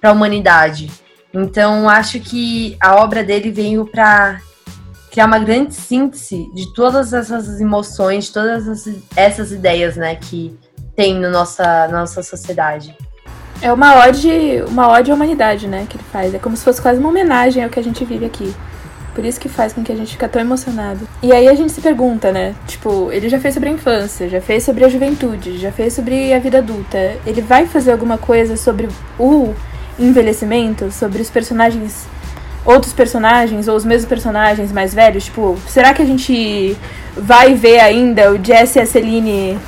[0.00, 0.90] para a humanidade.
[1.32, 4.40] Então, acho que a obra dele veio para
[5.14, 8.84] criar uma grande síntese de todas essas emoções, de todas
[9.14, 10.58] essas ideias, né, que
[10.96, 12.96] tem na nossa, nossa sociedade.
[13.62, 14.28] É uma ode,
[14.66, 16.34] uma ode à humanidade, né, que ele faz.
[16.34, 18.52] É como se fosse quase uma homenagem ao que a gente vive aqui.
[19.14, 21.06] Por isso que faz com que a gente fique tão emocionado.
[21.22, 22.52] E aí a gente se pergunta, né?
[22.66, 26.34] Tipo, ele já fez sobre a infância, já fez sobre a juventude, já fez sobre
[26.34, 26.98] a vida adulta.
[27.24, 29.54] Ele vai fazer alguma coisa sobre o
[29.96, 32.04] envelhecimento, sobre os personagens
[32.64, 35.24] outros personagens, ou os mesmos personagens mais velhos?
[35.24, 36.76] Tipo, será que a gente
[37.16, 39.58] vai ver ainda o Jesse e a Celine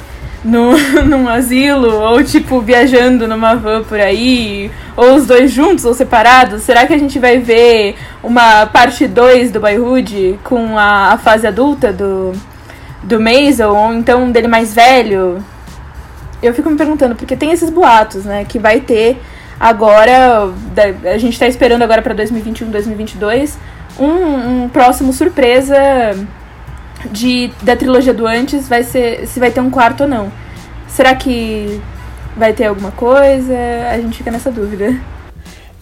[0.44, 5.92] no, num asilo, ou tipo, viajando numa van por aí, ou os dois juntos ou
[5.92, 6.62] separados?
[6.62, 11.46] Será que a gente vai ver uma parte 2 do Boyhood com a, a fase
[11.46, 12.32] adulta do,
[13.02, 15.44] do Maisel, ou então dele mais velho?
[16.42, 19.20] Eu fico me perguntando, porque tem esses boatos, né, que vai ter
[19.58, 20.52] Agora,
[21.04, 23.58] a gente está esperando agora para 2021, 2022
[23.98, 25.76] um, um próximo surpresa
[27.10, 30.30] de da trilogia do antes vai ser se vai ter um quarto ou não.
[30.88, 31.80] Será que
[32.36, 33.54] vai ter alguma coisa?
[33.90, 34.94] A gente fica nessa dúvida.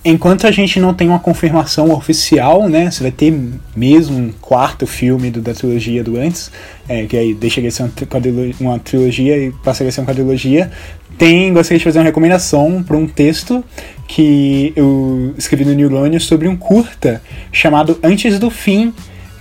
[0.07, 3.35] Enquanto a gente não tem uma confirmação oficial, né, se vai ter
[3.75, 6.53] mesmo um quarto filme do, da trilogia do antes,
[6.87, 7.91] é, que aí deixaria de ser
[8.61, 10.70] uma trilogia e passaria a ser uma quadrilogia,
[11.19, 13.65] tem, gostaria de fazer uma recomendação para um texto
[14.07, 18.93] que eu escrevi no Neurônio sobre um curta chamado Antes do Fim,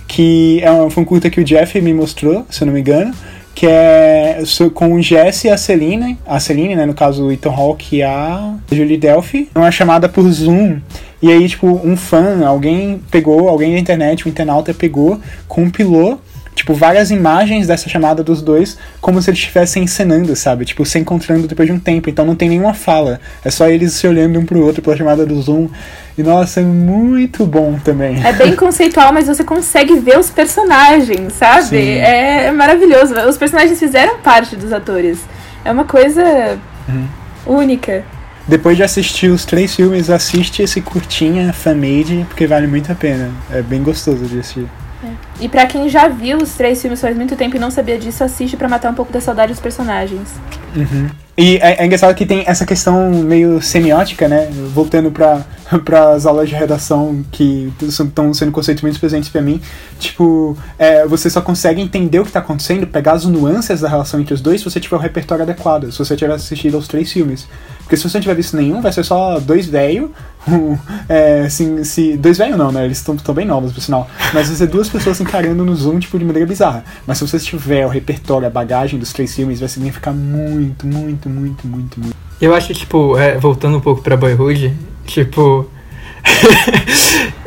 [0.08, 2.80] que é um, foi um curta que o Jeff me mostrou, se eu não me
[2.80, 3.14] engano,
[3.54, 4.42] que é
[4.74, 8.02] com o Jesse e a Celine, a Celine, né, no caso o Ethan Hawke e
[8.02, 10.80] a Julie Delphi, uma chamada por Zoom.
[11.22, 16.20] E aí, tipo, um fã, alguém pegou, alguém da internet, um internauta pegou, compilou
[16.54, 20.64] tipo, várias imagens dessa chamada dos dois, como se eles estivessem encenando, sabe?
[20.64, 22.08] Tipo, se encontrando depois de um tempo.
[22.08, 23.20] Então não tem nenhuma fala.
[23.44, 25.68] É só eles se olhando um pro outro pela chamada do Zoom.
[26.16, 28.24] E nossa, é muito bom também.
[28.24, 31.66] É bem conceitual, mas você consegue ver os personagens, sabe?
[31.66, 31.98] Sim.
[31.98, 33.14] É maravilhoso.
[33.28, 35.18] Os personagens fizeram parte dos atores.
[35.64, 36.56] É uma coisa
[37.44, 38.04] única.
[38.46, 43.30] Depois de assistir os três filmes, assiste esse curtinha fan-made, porque vale muito a pena.
[43.50, 44.68] É bem gostoso de assistir.
[45.40, 48.22] E pra quem já viu os três filmes faz muito tempo e não sabia disso,
[48.22, 50.28] assiste pra matar um pouco da saudade dos personagens.
[51.36, 54.48] E é, é engraçado que tem essa questão meio semiótica, né?
[54.72, 55.44] Voltando para
[56.14, 59.60] as aulas de redação que estão sendo conceitos muito presentes para mim.
[60.04, 64.20] Tipo, é, você só consegue entender o que tá acontecendo, pegar as nuances da relação
[64.20, 67.10] entre os dois se você tiver o repertório adequado, se você tiver assistido aos três
[67.12, 67.46] filmes.
[67.78, 70.10] Porque se você não tiver visto nenhum, vai ser só dois velhos.
[71.08, 72.84] é, assim, se, dois velhos não, né?
[72.84, 74.08] Eles estão bem novos, por sinal.
[74.32, 76.84] Mas vai ser duas pessoas se encarando no Zoom, tipo, de maneira bizarra.
[77.06, 81.28] Mas se você tiver o repertório, a bagagem dos três filmes, vai significar muito, muito,
[81.28, 82.16] muito, muito, muito.
[82.40, 84.74] Eu acho que, tipo, é, voltando um pouco pra Boyhood,
[85.06, 85.68] tipo.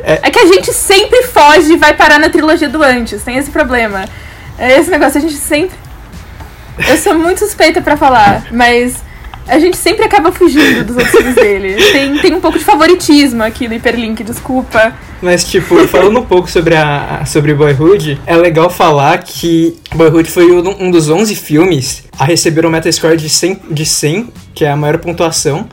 [0.00, 3.50] É que a gente sempre foge e vai parar na trilogia do antes, tem esse
[3.50, 4.06] problema.
[4.58, 5.76] É esse negócio, a gente sempre.
[6.88, 9.02] Eu sou muito suspeita pra falar, mas
[9.48, 11.74] a gente sempre acaba fugindo dos outros filmes dele.
[11.92, 14.92] Tem, tem um pouco de favoritismo aqui no Hiperlink, desculpa.
[15.22, 20.50] Mas, tipo, falando um pouco sobre, a, sobre Boyhood, é legal falar que Boyhood foi
[20.52, 24.70] um um dos 11 filmes a receber um Metascore de 100, de 100, que é
[24.70, 25.66] a maior pontuação.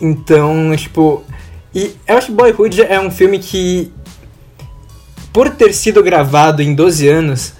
[0.00, 1.24] Então, tipo.
[1.74, 3.92] E eu acho que Boyhood é um filme que,
[5.32, 7.52] por ter sido gravado em 12 anos,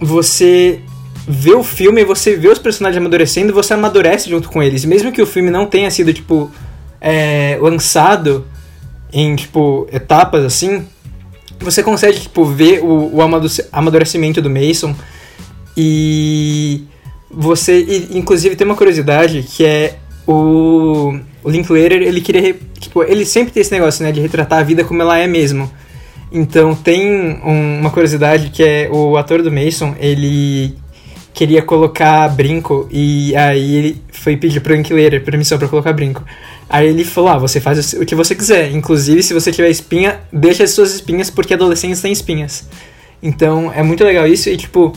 [0.00, 0.80] você
[1.26, 4.84] vê o filme, você vê os personagens amadurecendo você amadurece junto com eles.
[4.84, 6.50] Mesmo que o filme não tenha sido, tipo,
[7.00, 8.44] é, lançado
[9.12, 10.84] em, tipo, etapas assim,
[11.60, 14.94] você consegue, tipo, ver o, o amadu- amadurecimento do Mason
[15.76, 16.84] e
[17.30, 23.24] você, e, inclusive, tem uma curiosidade que é o, o Linklater, ele queria, tipo, ele
[23.24, 25.70] sempre tem esse negócio, né, de retratar a vida como ela é mesmo.
[26.30, 30.74] Então tem um- uma curiosidade que é o ator do Mason, ele
[31.34, 36.22] queria colocar brinco e aí ele foi pedir pro Linklater permissão pra colocar brinco.
[36.70, 38.70] Aí ele falou: "Ah, você faz o que você quiser.
[38.72, 42.66] Inclusive, se você tiver espinha, deixa as suas espinhas porque adolescentes têm espinhas".
[43.22, 44.92] Então, é muito legal isso e tipo,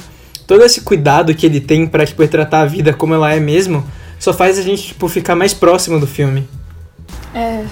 [0.47, 3.83] todo esse cuidado que ele tem pra tipo retratar a vida como ela é mesmo,
[4.19, 6.47] só faz a gente tipo ficar mais próximo do filme.
[7.33, 7.63] É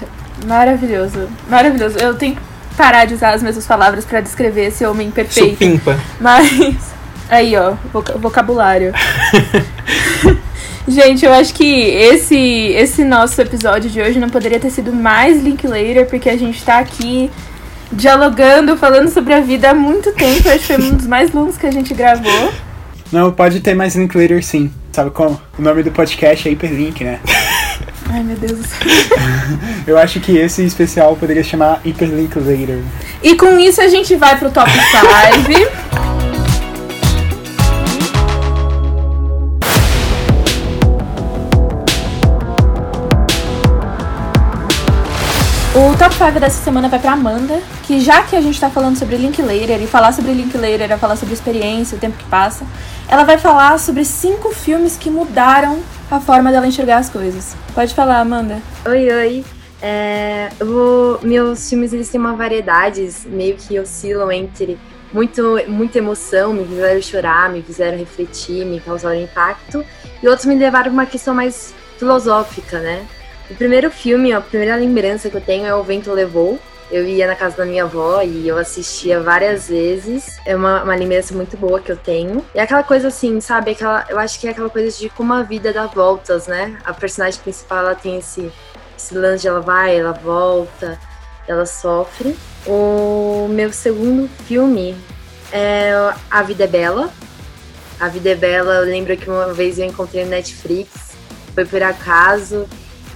[0.46, 1.96] maravilhoso, maravilhoso.
[1.98, 2.40] Eu tenho que
[2.76, 5.50] parar de usar as mesmas palavras pra descrever esse homem perfeito.
[5.52, 5.98] Supimpa.
[6.20, 6.92] Mas.
[7.30, 8.92] Aí, ó, voca- vocabulário.
[10.86, 15.42] Gente, eu acho que esse, esse nosso episódio de hoje não poderia ter sido mais
[15.42, 17.30] Linklater, porque a gente tá aqui
[17.90, 20.46] dialogando, falando sobre a vida há muito tempo.
[20.46, 22.52] Eu acho que foi um dos mais longos que a gente gravou.
[23.12, 24.72] Não, pode ter mais Linklater sim.
[24.92, 25.40] Sabe como?
[25.58, 27.20] O nome do podcast é Hyperlink, né?
[28.10, 28.78] Ai, meu Deus do céu.
[29.86, 32.82] Eu acho que esse especial poderia chamar Hyperlinklater.
[33.22, 36.03] E com isso a gente vai pro top 5.
[45.76, 48.96] O top 5 dessa semana vai pra Amanda, que já que a gente tá falando
[48.96, 52.64] sobre Linklater, e falar sobre Linklater é falar sobre experiência, o tempo que passa,
[53.08, 57.56] ela vai falar sobre cinco filmes que mudaram a forma dela enxergar as coisas.
[57.74, 58.62] Pode falar, Amanda.
[58.86, 59.44] Oi, oi.
[59.82, 64.78] É, vou, meus filmes eles têm uma variedade, meio que oscilam entre
[65.12, 69.84] muito, muita emoção, me fizeram chorar, me fizeram refletir, me causaram impacto,
[70.22, 73.04] e outros me levaram pra uma questão mais filosófica, né?
[73.50, 76.58] O primeiro filme, a primeira lembrança que eu tenho é O Vento Levou.
[76.90, 80.38] Eu ia na casa da minha avó e eu assistia várias vezes.
[80.46, 82.44] É uma, uma lembrança muito boa que eu tenho.
[82.54, 83.72] E aquela coisa assim, sabe?
[83.72, 86.78] Aquela, eu acho que é aquela coisa de como a vida dá voltas, né?
[86.84, 88.50] A personagem principal ela tem esse,
[88.96, 90.98] esse lance de ela vai, ela volta,
[91.46, 92.36] ela sofre.
[92.66, 94.96] O meu segundo filme
[95.52, 95.92] é
[96.30, 97.10] A Vida é Bela.
[98.00, 101.16] A Vida é Bela, eu lembro que uma vez eu encontrei no Netflix,
[101.54, 102.66] foi por acaso,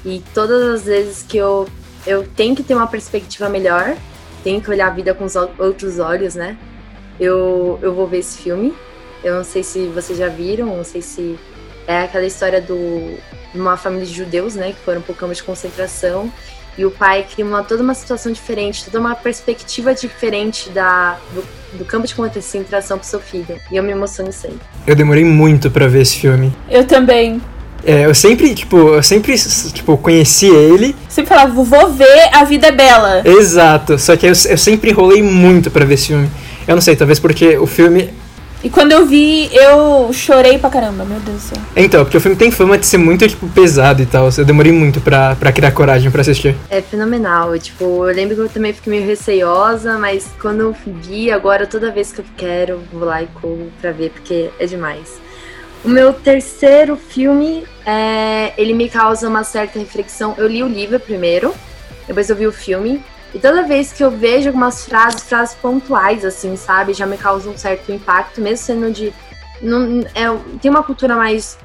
[0.05, 1.68] e todas as vezes que eu,
[2.07, 3.96] eu tenho que ter uma perspectiva melhor,
[4.42, 6.57] tenho que olhar a vida com os outros olhos, né?
[7.18, 8.74] Eu, eu vou ver esse filme.
[9.22, 11.36] Eu não sei se vocês já viram, não sei se
[11.86, 13.18] é aquela história do
[13.53, 16.30] de uma família de judeus, né, que foram para o campo de concentração
[16.78, 21.78] e o pai cria uma, toda uma situação diferente, toda uma perspectiva diferente da, do,
[21.78, 23.59] do campo de concentração pro seu filho.
[23.72, 24.61] E eu me emociono sempre.
[24.86, 26.55] Eu demorei muito pra ver esse filme.
[26.70, 27.42] Eu também.
[27.85, 29.35] É, eu sempre, tipo, eu sempre,
[29.72, 30.95] tipo, conheci ele.
[31.09, 33.22] Sempre falava, vou ver A Vida é Bela.
[33.24, 33.99] Exato.
[33.99, 36.29] Só que eu, eu sempre enrolei muito pra ver esse filme.
[36.66, 38.11] Eu não sei, talvez porque o filme
[38.62, 41.59] E quando eu vi, eu chorei pra caramba, meu Deus do céu.
[41.76, 44.29] Então, porque o filme tem fama de ser muito, tipo, pesado e tal.
[44.37, 46.55] Eu demorei muito pra, pra criar coragem pra assistir.
[46.68, 47.57] É fenomenal.
[47.59, 51.91] Tipo, eu lembro que eu também fiquei meio receiosa, mas quando eu vi, agora toda
[51.93, 55.20] vez que eu quero, vou lá e corro pra ver, porque é demais.
[55.85, 60.35] O meu terceiro filme, é, ele me causa uma certa reflexão.
[60.37, 61.55] Eu li o livro primeiro,
[62.07, 63.03] depois eu vi o filme.
[63.35, 67.53] E toda vez que eu vejo algumas frases, frases pontuais, assim, sabe, já me causam
[67.53, 69.12] um certo impacto, mesmo sendo de.
[69.61, 71.59] Não, é, tem uma cultura mais.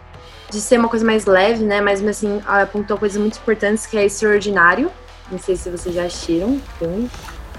[0.51, 1.81] de ser uma coisa mais leve, né?
[1.81, 4.91] Mas, assim, apontou coisas muito importantes, que é extraordinário.
[5.31, 7.09] Não sei se vocês já assistiram o filme.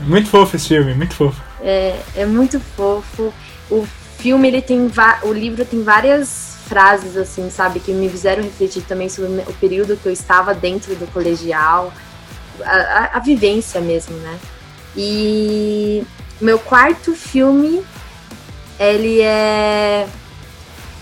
[0.03, 1.41] Muito fofo esse filme, muito fofo.
[1.63, 3.33] É, é muito fofo.
[3.71, 3.87] O
[4.25, 4.91] filme, ele tem.
[5.22, 9.99] O livro tem várias frases, assim, sabe, que me fizeram refletir também sobre o período
[9.99, 11.93] que eu estava dentro do colegial
[12.64, 14.39] a, a, vivência mesmo, né?
[14.97, 16.03] E
[16.41, 17.85] meu quarto filme,
[18.81, 20.07] ele é.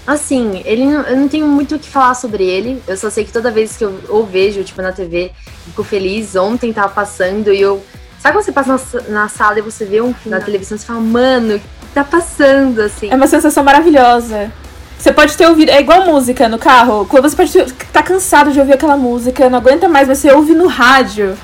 [0.04, 2.82] Assim, ele eu não tenho muito o que falar sobre ele.
[2.88, 5.30] Eu só sei que toda vez que eu ou vejo, tipo, na TV,
[5.66, 6.34] fico feliz.
[6.34, 7.84] Ontem tava passando e eu.
[8.18, 10.80] Sabe quando você passa na, na sala e você vê um filme na televisão e
[10.80, 11.60] você fala, mano,
[11.92, 13.08] tá passando, assim.
[13.10, 14.52] É uma sensação maravilhosa.
[14.98, 15.70] Você pode ter ouvido.
[15.70, 17.06] É igual música no carro.
[17.06, 20.30] Quando você pode estar tá cansado de ouvir aquela música, não aguenta mais, mas você
[20.32, 21.36] ouve no rádio.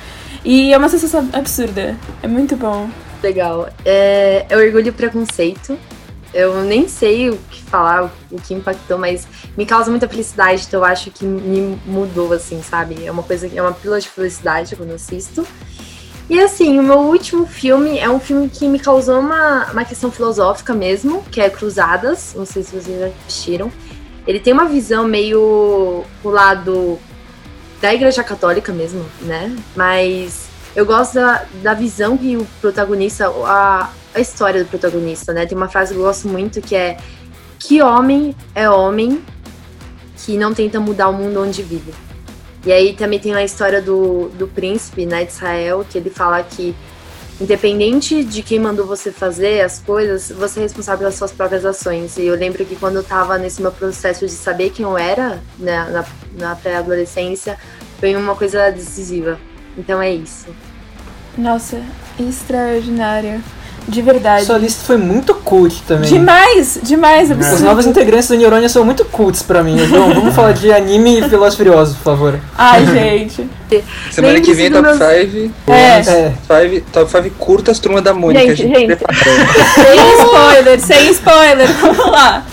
[0.44, 1.96] E é uma sensação absurda.
[2.22, 2.88] É muito bom.
[3.22, 3.68] Legal.
[3.84, 5.76] É, é orgulho e preconceito.
[6.32, 9.26] Eu nem sei o que falar, o que impactou, mas
[9.56, 13.06] me causa muita felicidade, então eu acho que me mudou, assim, sabe?
[13.06, 15.46] É uma coisa, é uma pílula de felicidade quando eu assisto.
[16.28, 20.10] E assim, o meu último filme é um filme que me causou uma, uma questão
[20.10, 22.34] filosófica mesmo, que é Cruzadas.
[22.36, 23.72] Não sei se vocês já assistiram.
[24.26, 26.98] Ele tem uma visão meio o lado
[27.80, 29.56] da Igreja Católica mesmo, né?
[29.74, 35.46] Mas eu gosto da, da visão que o protagonista, a, a história do protagonista, né?
[35.46, 36.98] Tem uma frase que eu gosto muito que é:
[37.58, 39.24] Que homem é homem
[40.18, 41.94] que não tenta mudar o mundo onde vive?
[42.68, 46.42] E aí também tem a história do, do príncipe, né, de Israel, que ele fala
[46.42, 46.76] que
[47.40, 52.18] independente de quem mandou você fazer as coisas, você é responsável pelas suas próprias ações.
[52.18, 55.40] E eu lembro que quando eu tava nesse meu processo de saber quem eu era,
[55.58, 56.04] né, na,
[56.34, 57.58] na pré-adolescência,
[57.98, 59.40] foi uma coisa decisiva.
[59.74, 60.48] Então é isso.
[61.38, 61.82] Nossa,
[62.20, 63.42] extraordinário.
[63.88, 64.44] De verdade.
[64.44, 66.10] Sua lista foi muito cult também.
[66.10, 67.30] Demais, demais.
[67.30, 67.54] Absurdo.
[67.54, 69.78] Os novos integrantes do Neurônio são muito cults pra mim.
[69.78, 72.38] João, vamos falar de anime e Velozes Furiosos, por favor.
[72.56, 73.48] Ai, gente.
[74.10, 75.02] Semana que vem, top 5.
[75.68, 76.00] É.
[76.00, 76.82] é.
[76.92, 78.54] Top 5 curtas, turma da Mônica.
[78.54, 78.98] Gente, gente.
[79.74, 81.68] sem spoiler, sem spoiler.
[81.80, 82.44] Vamos lá.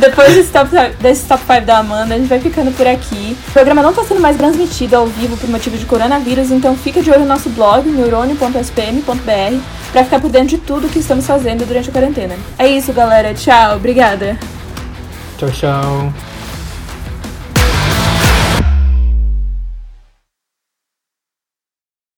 [0.00, 3.36] Depois desse top, desse top 5 da Amanda, a gente vai ficando por aqui.
[3.48, 7.02] O programa não está sendo mais transmitido ao vivo por motivo de coronavírus, então fica
[7.02, 9.60] de olho no nosso blog, neurônio.spm.br,
[9.92, 12.36] para ficar por dentro de tudo que estamos fazendo durante a quarentena.
[12.58, 13.34] É isso, galera.
[13.34, 13.76] Tchau.
[13.76, 14.38] Obrigada.
[15.38, 16.29] Tchau, tchau.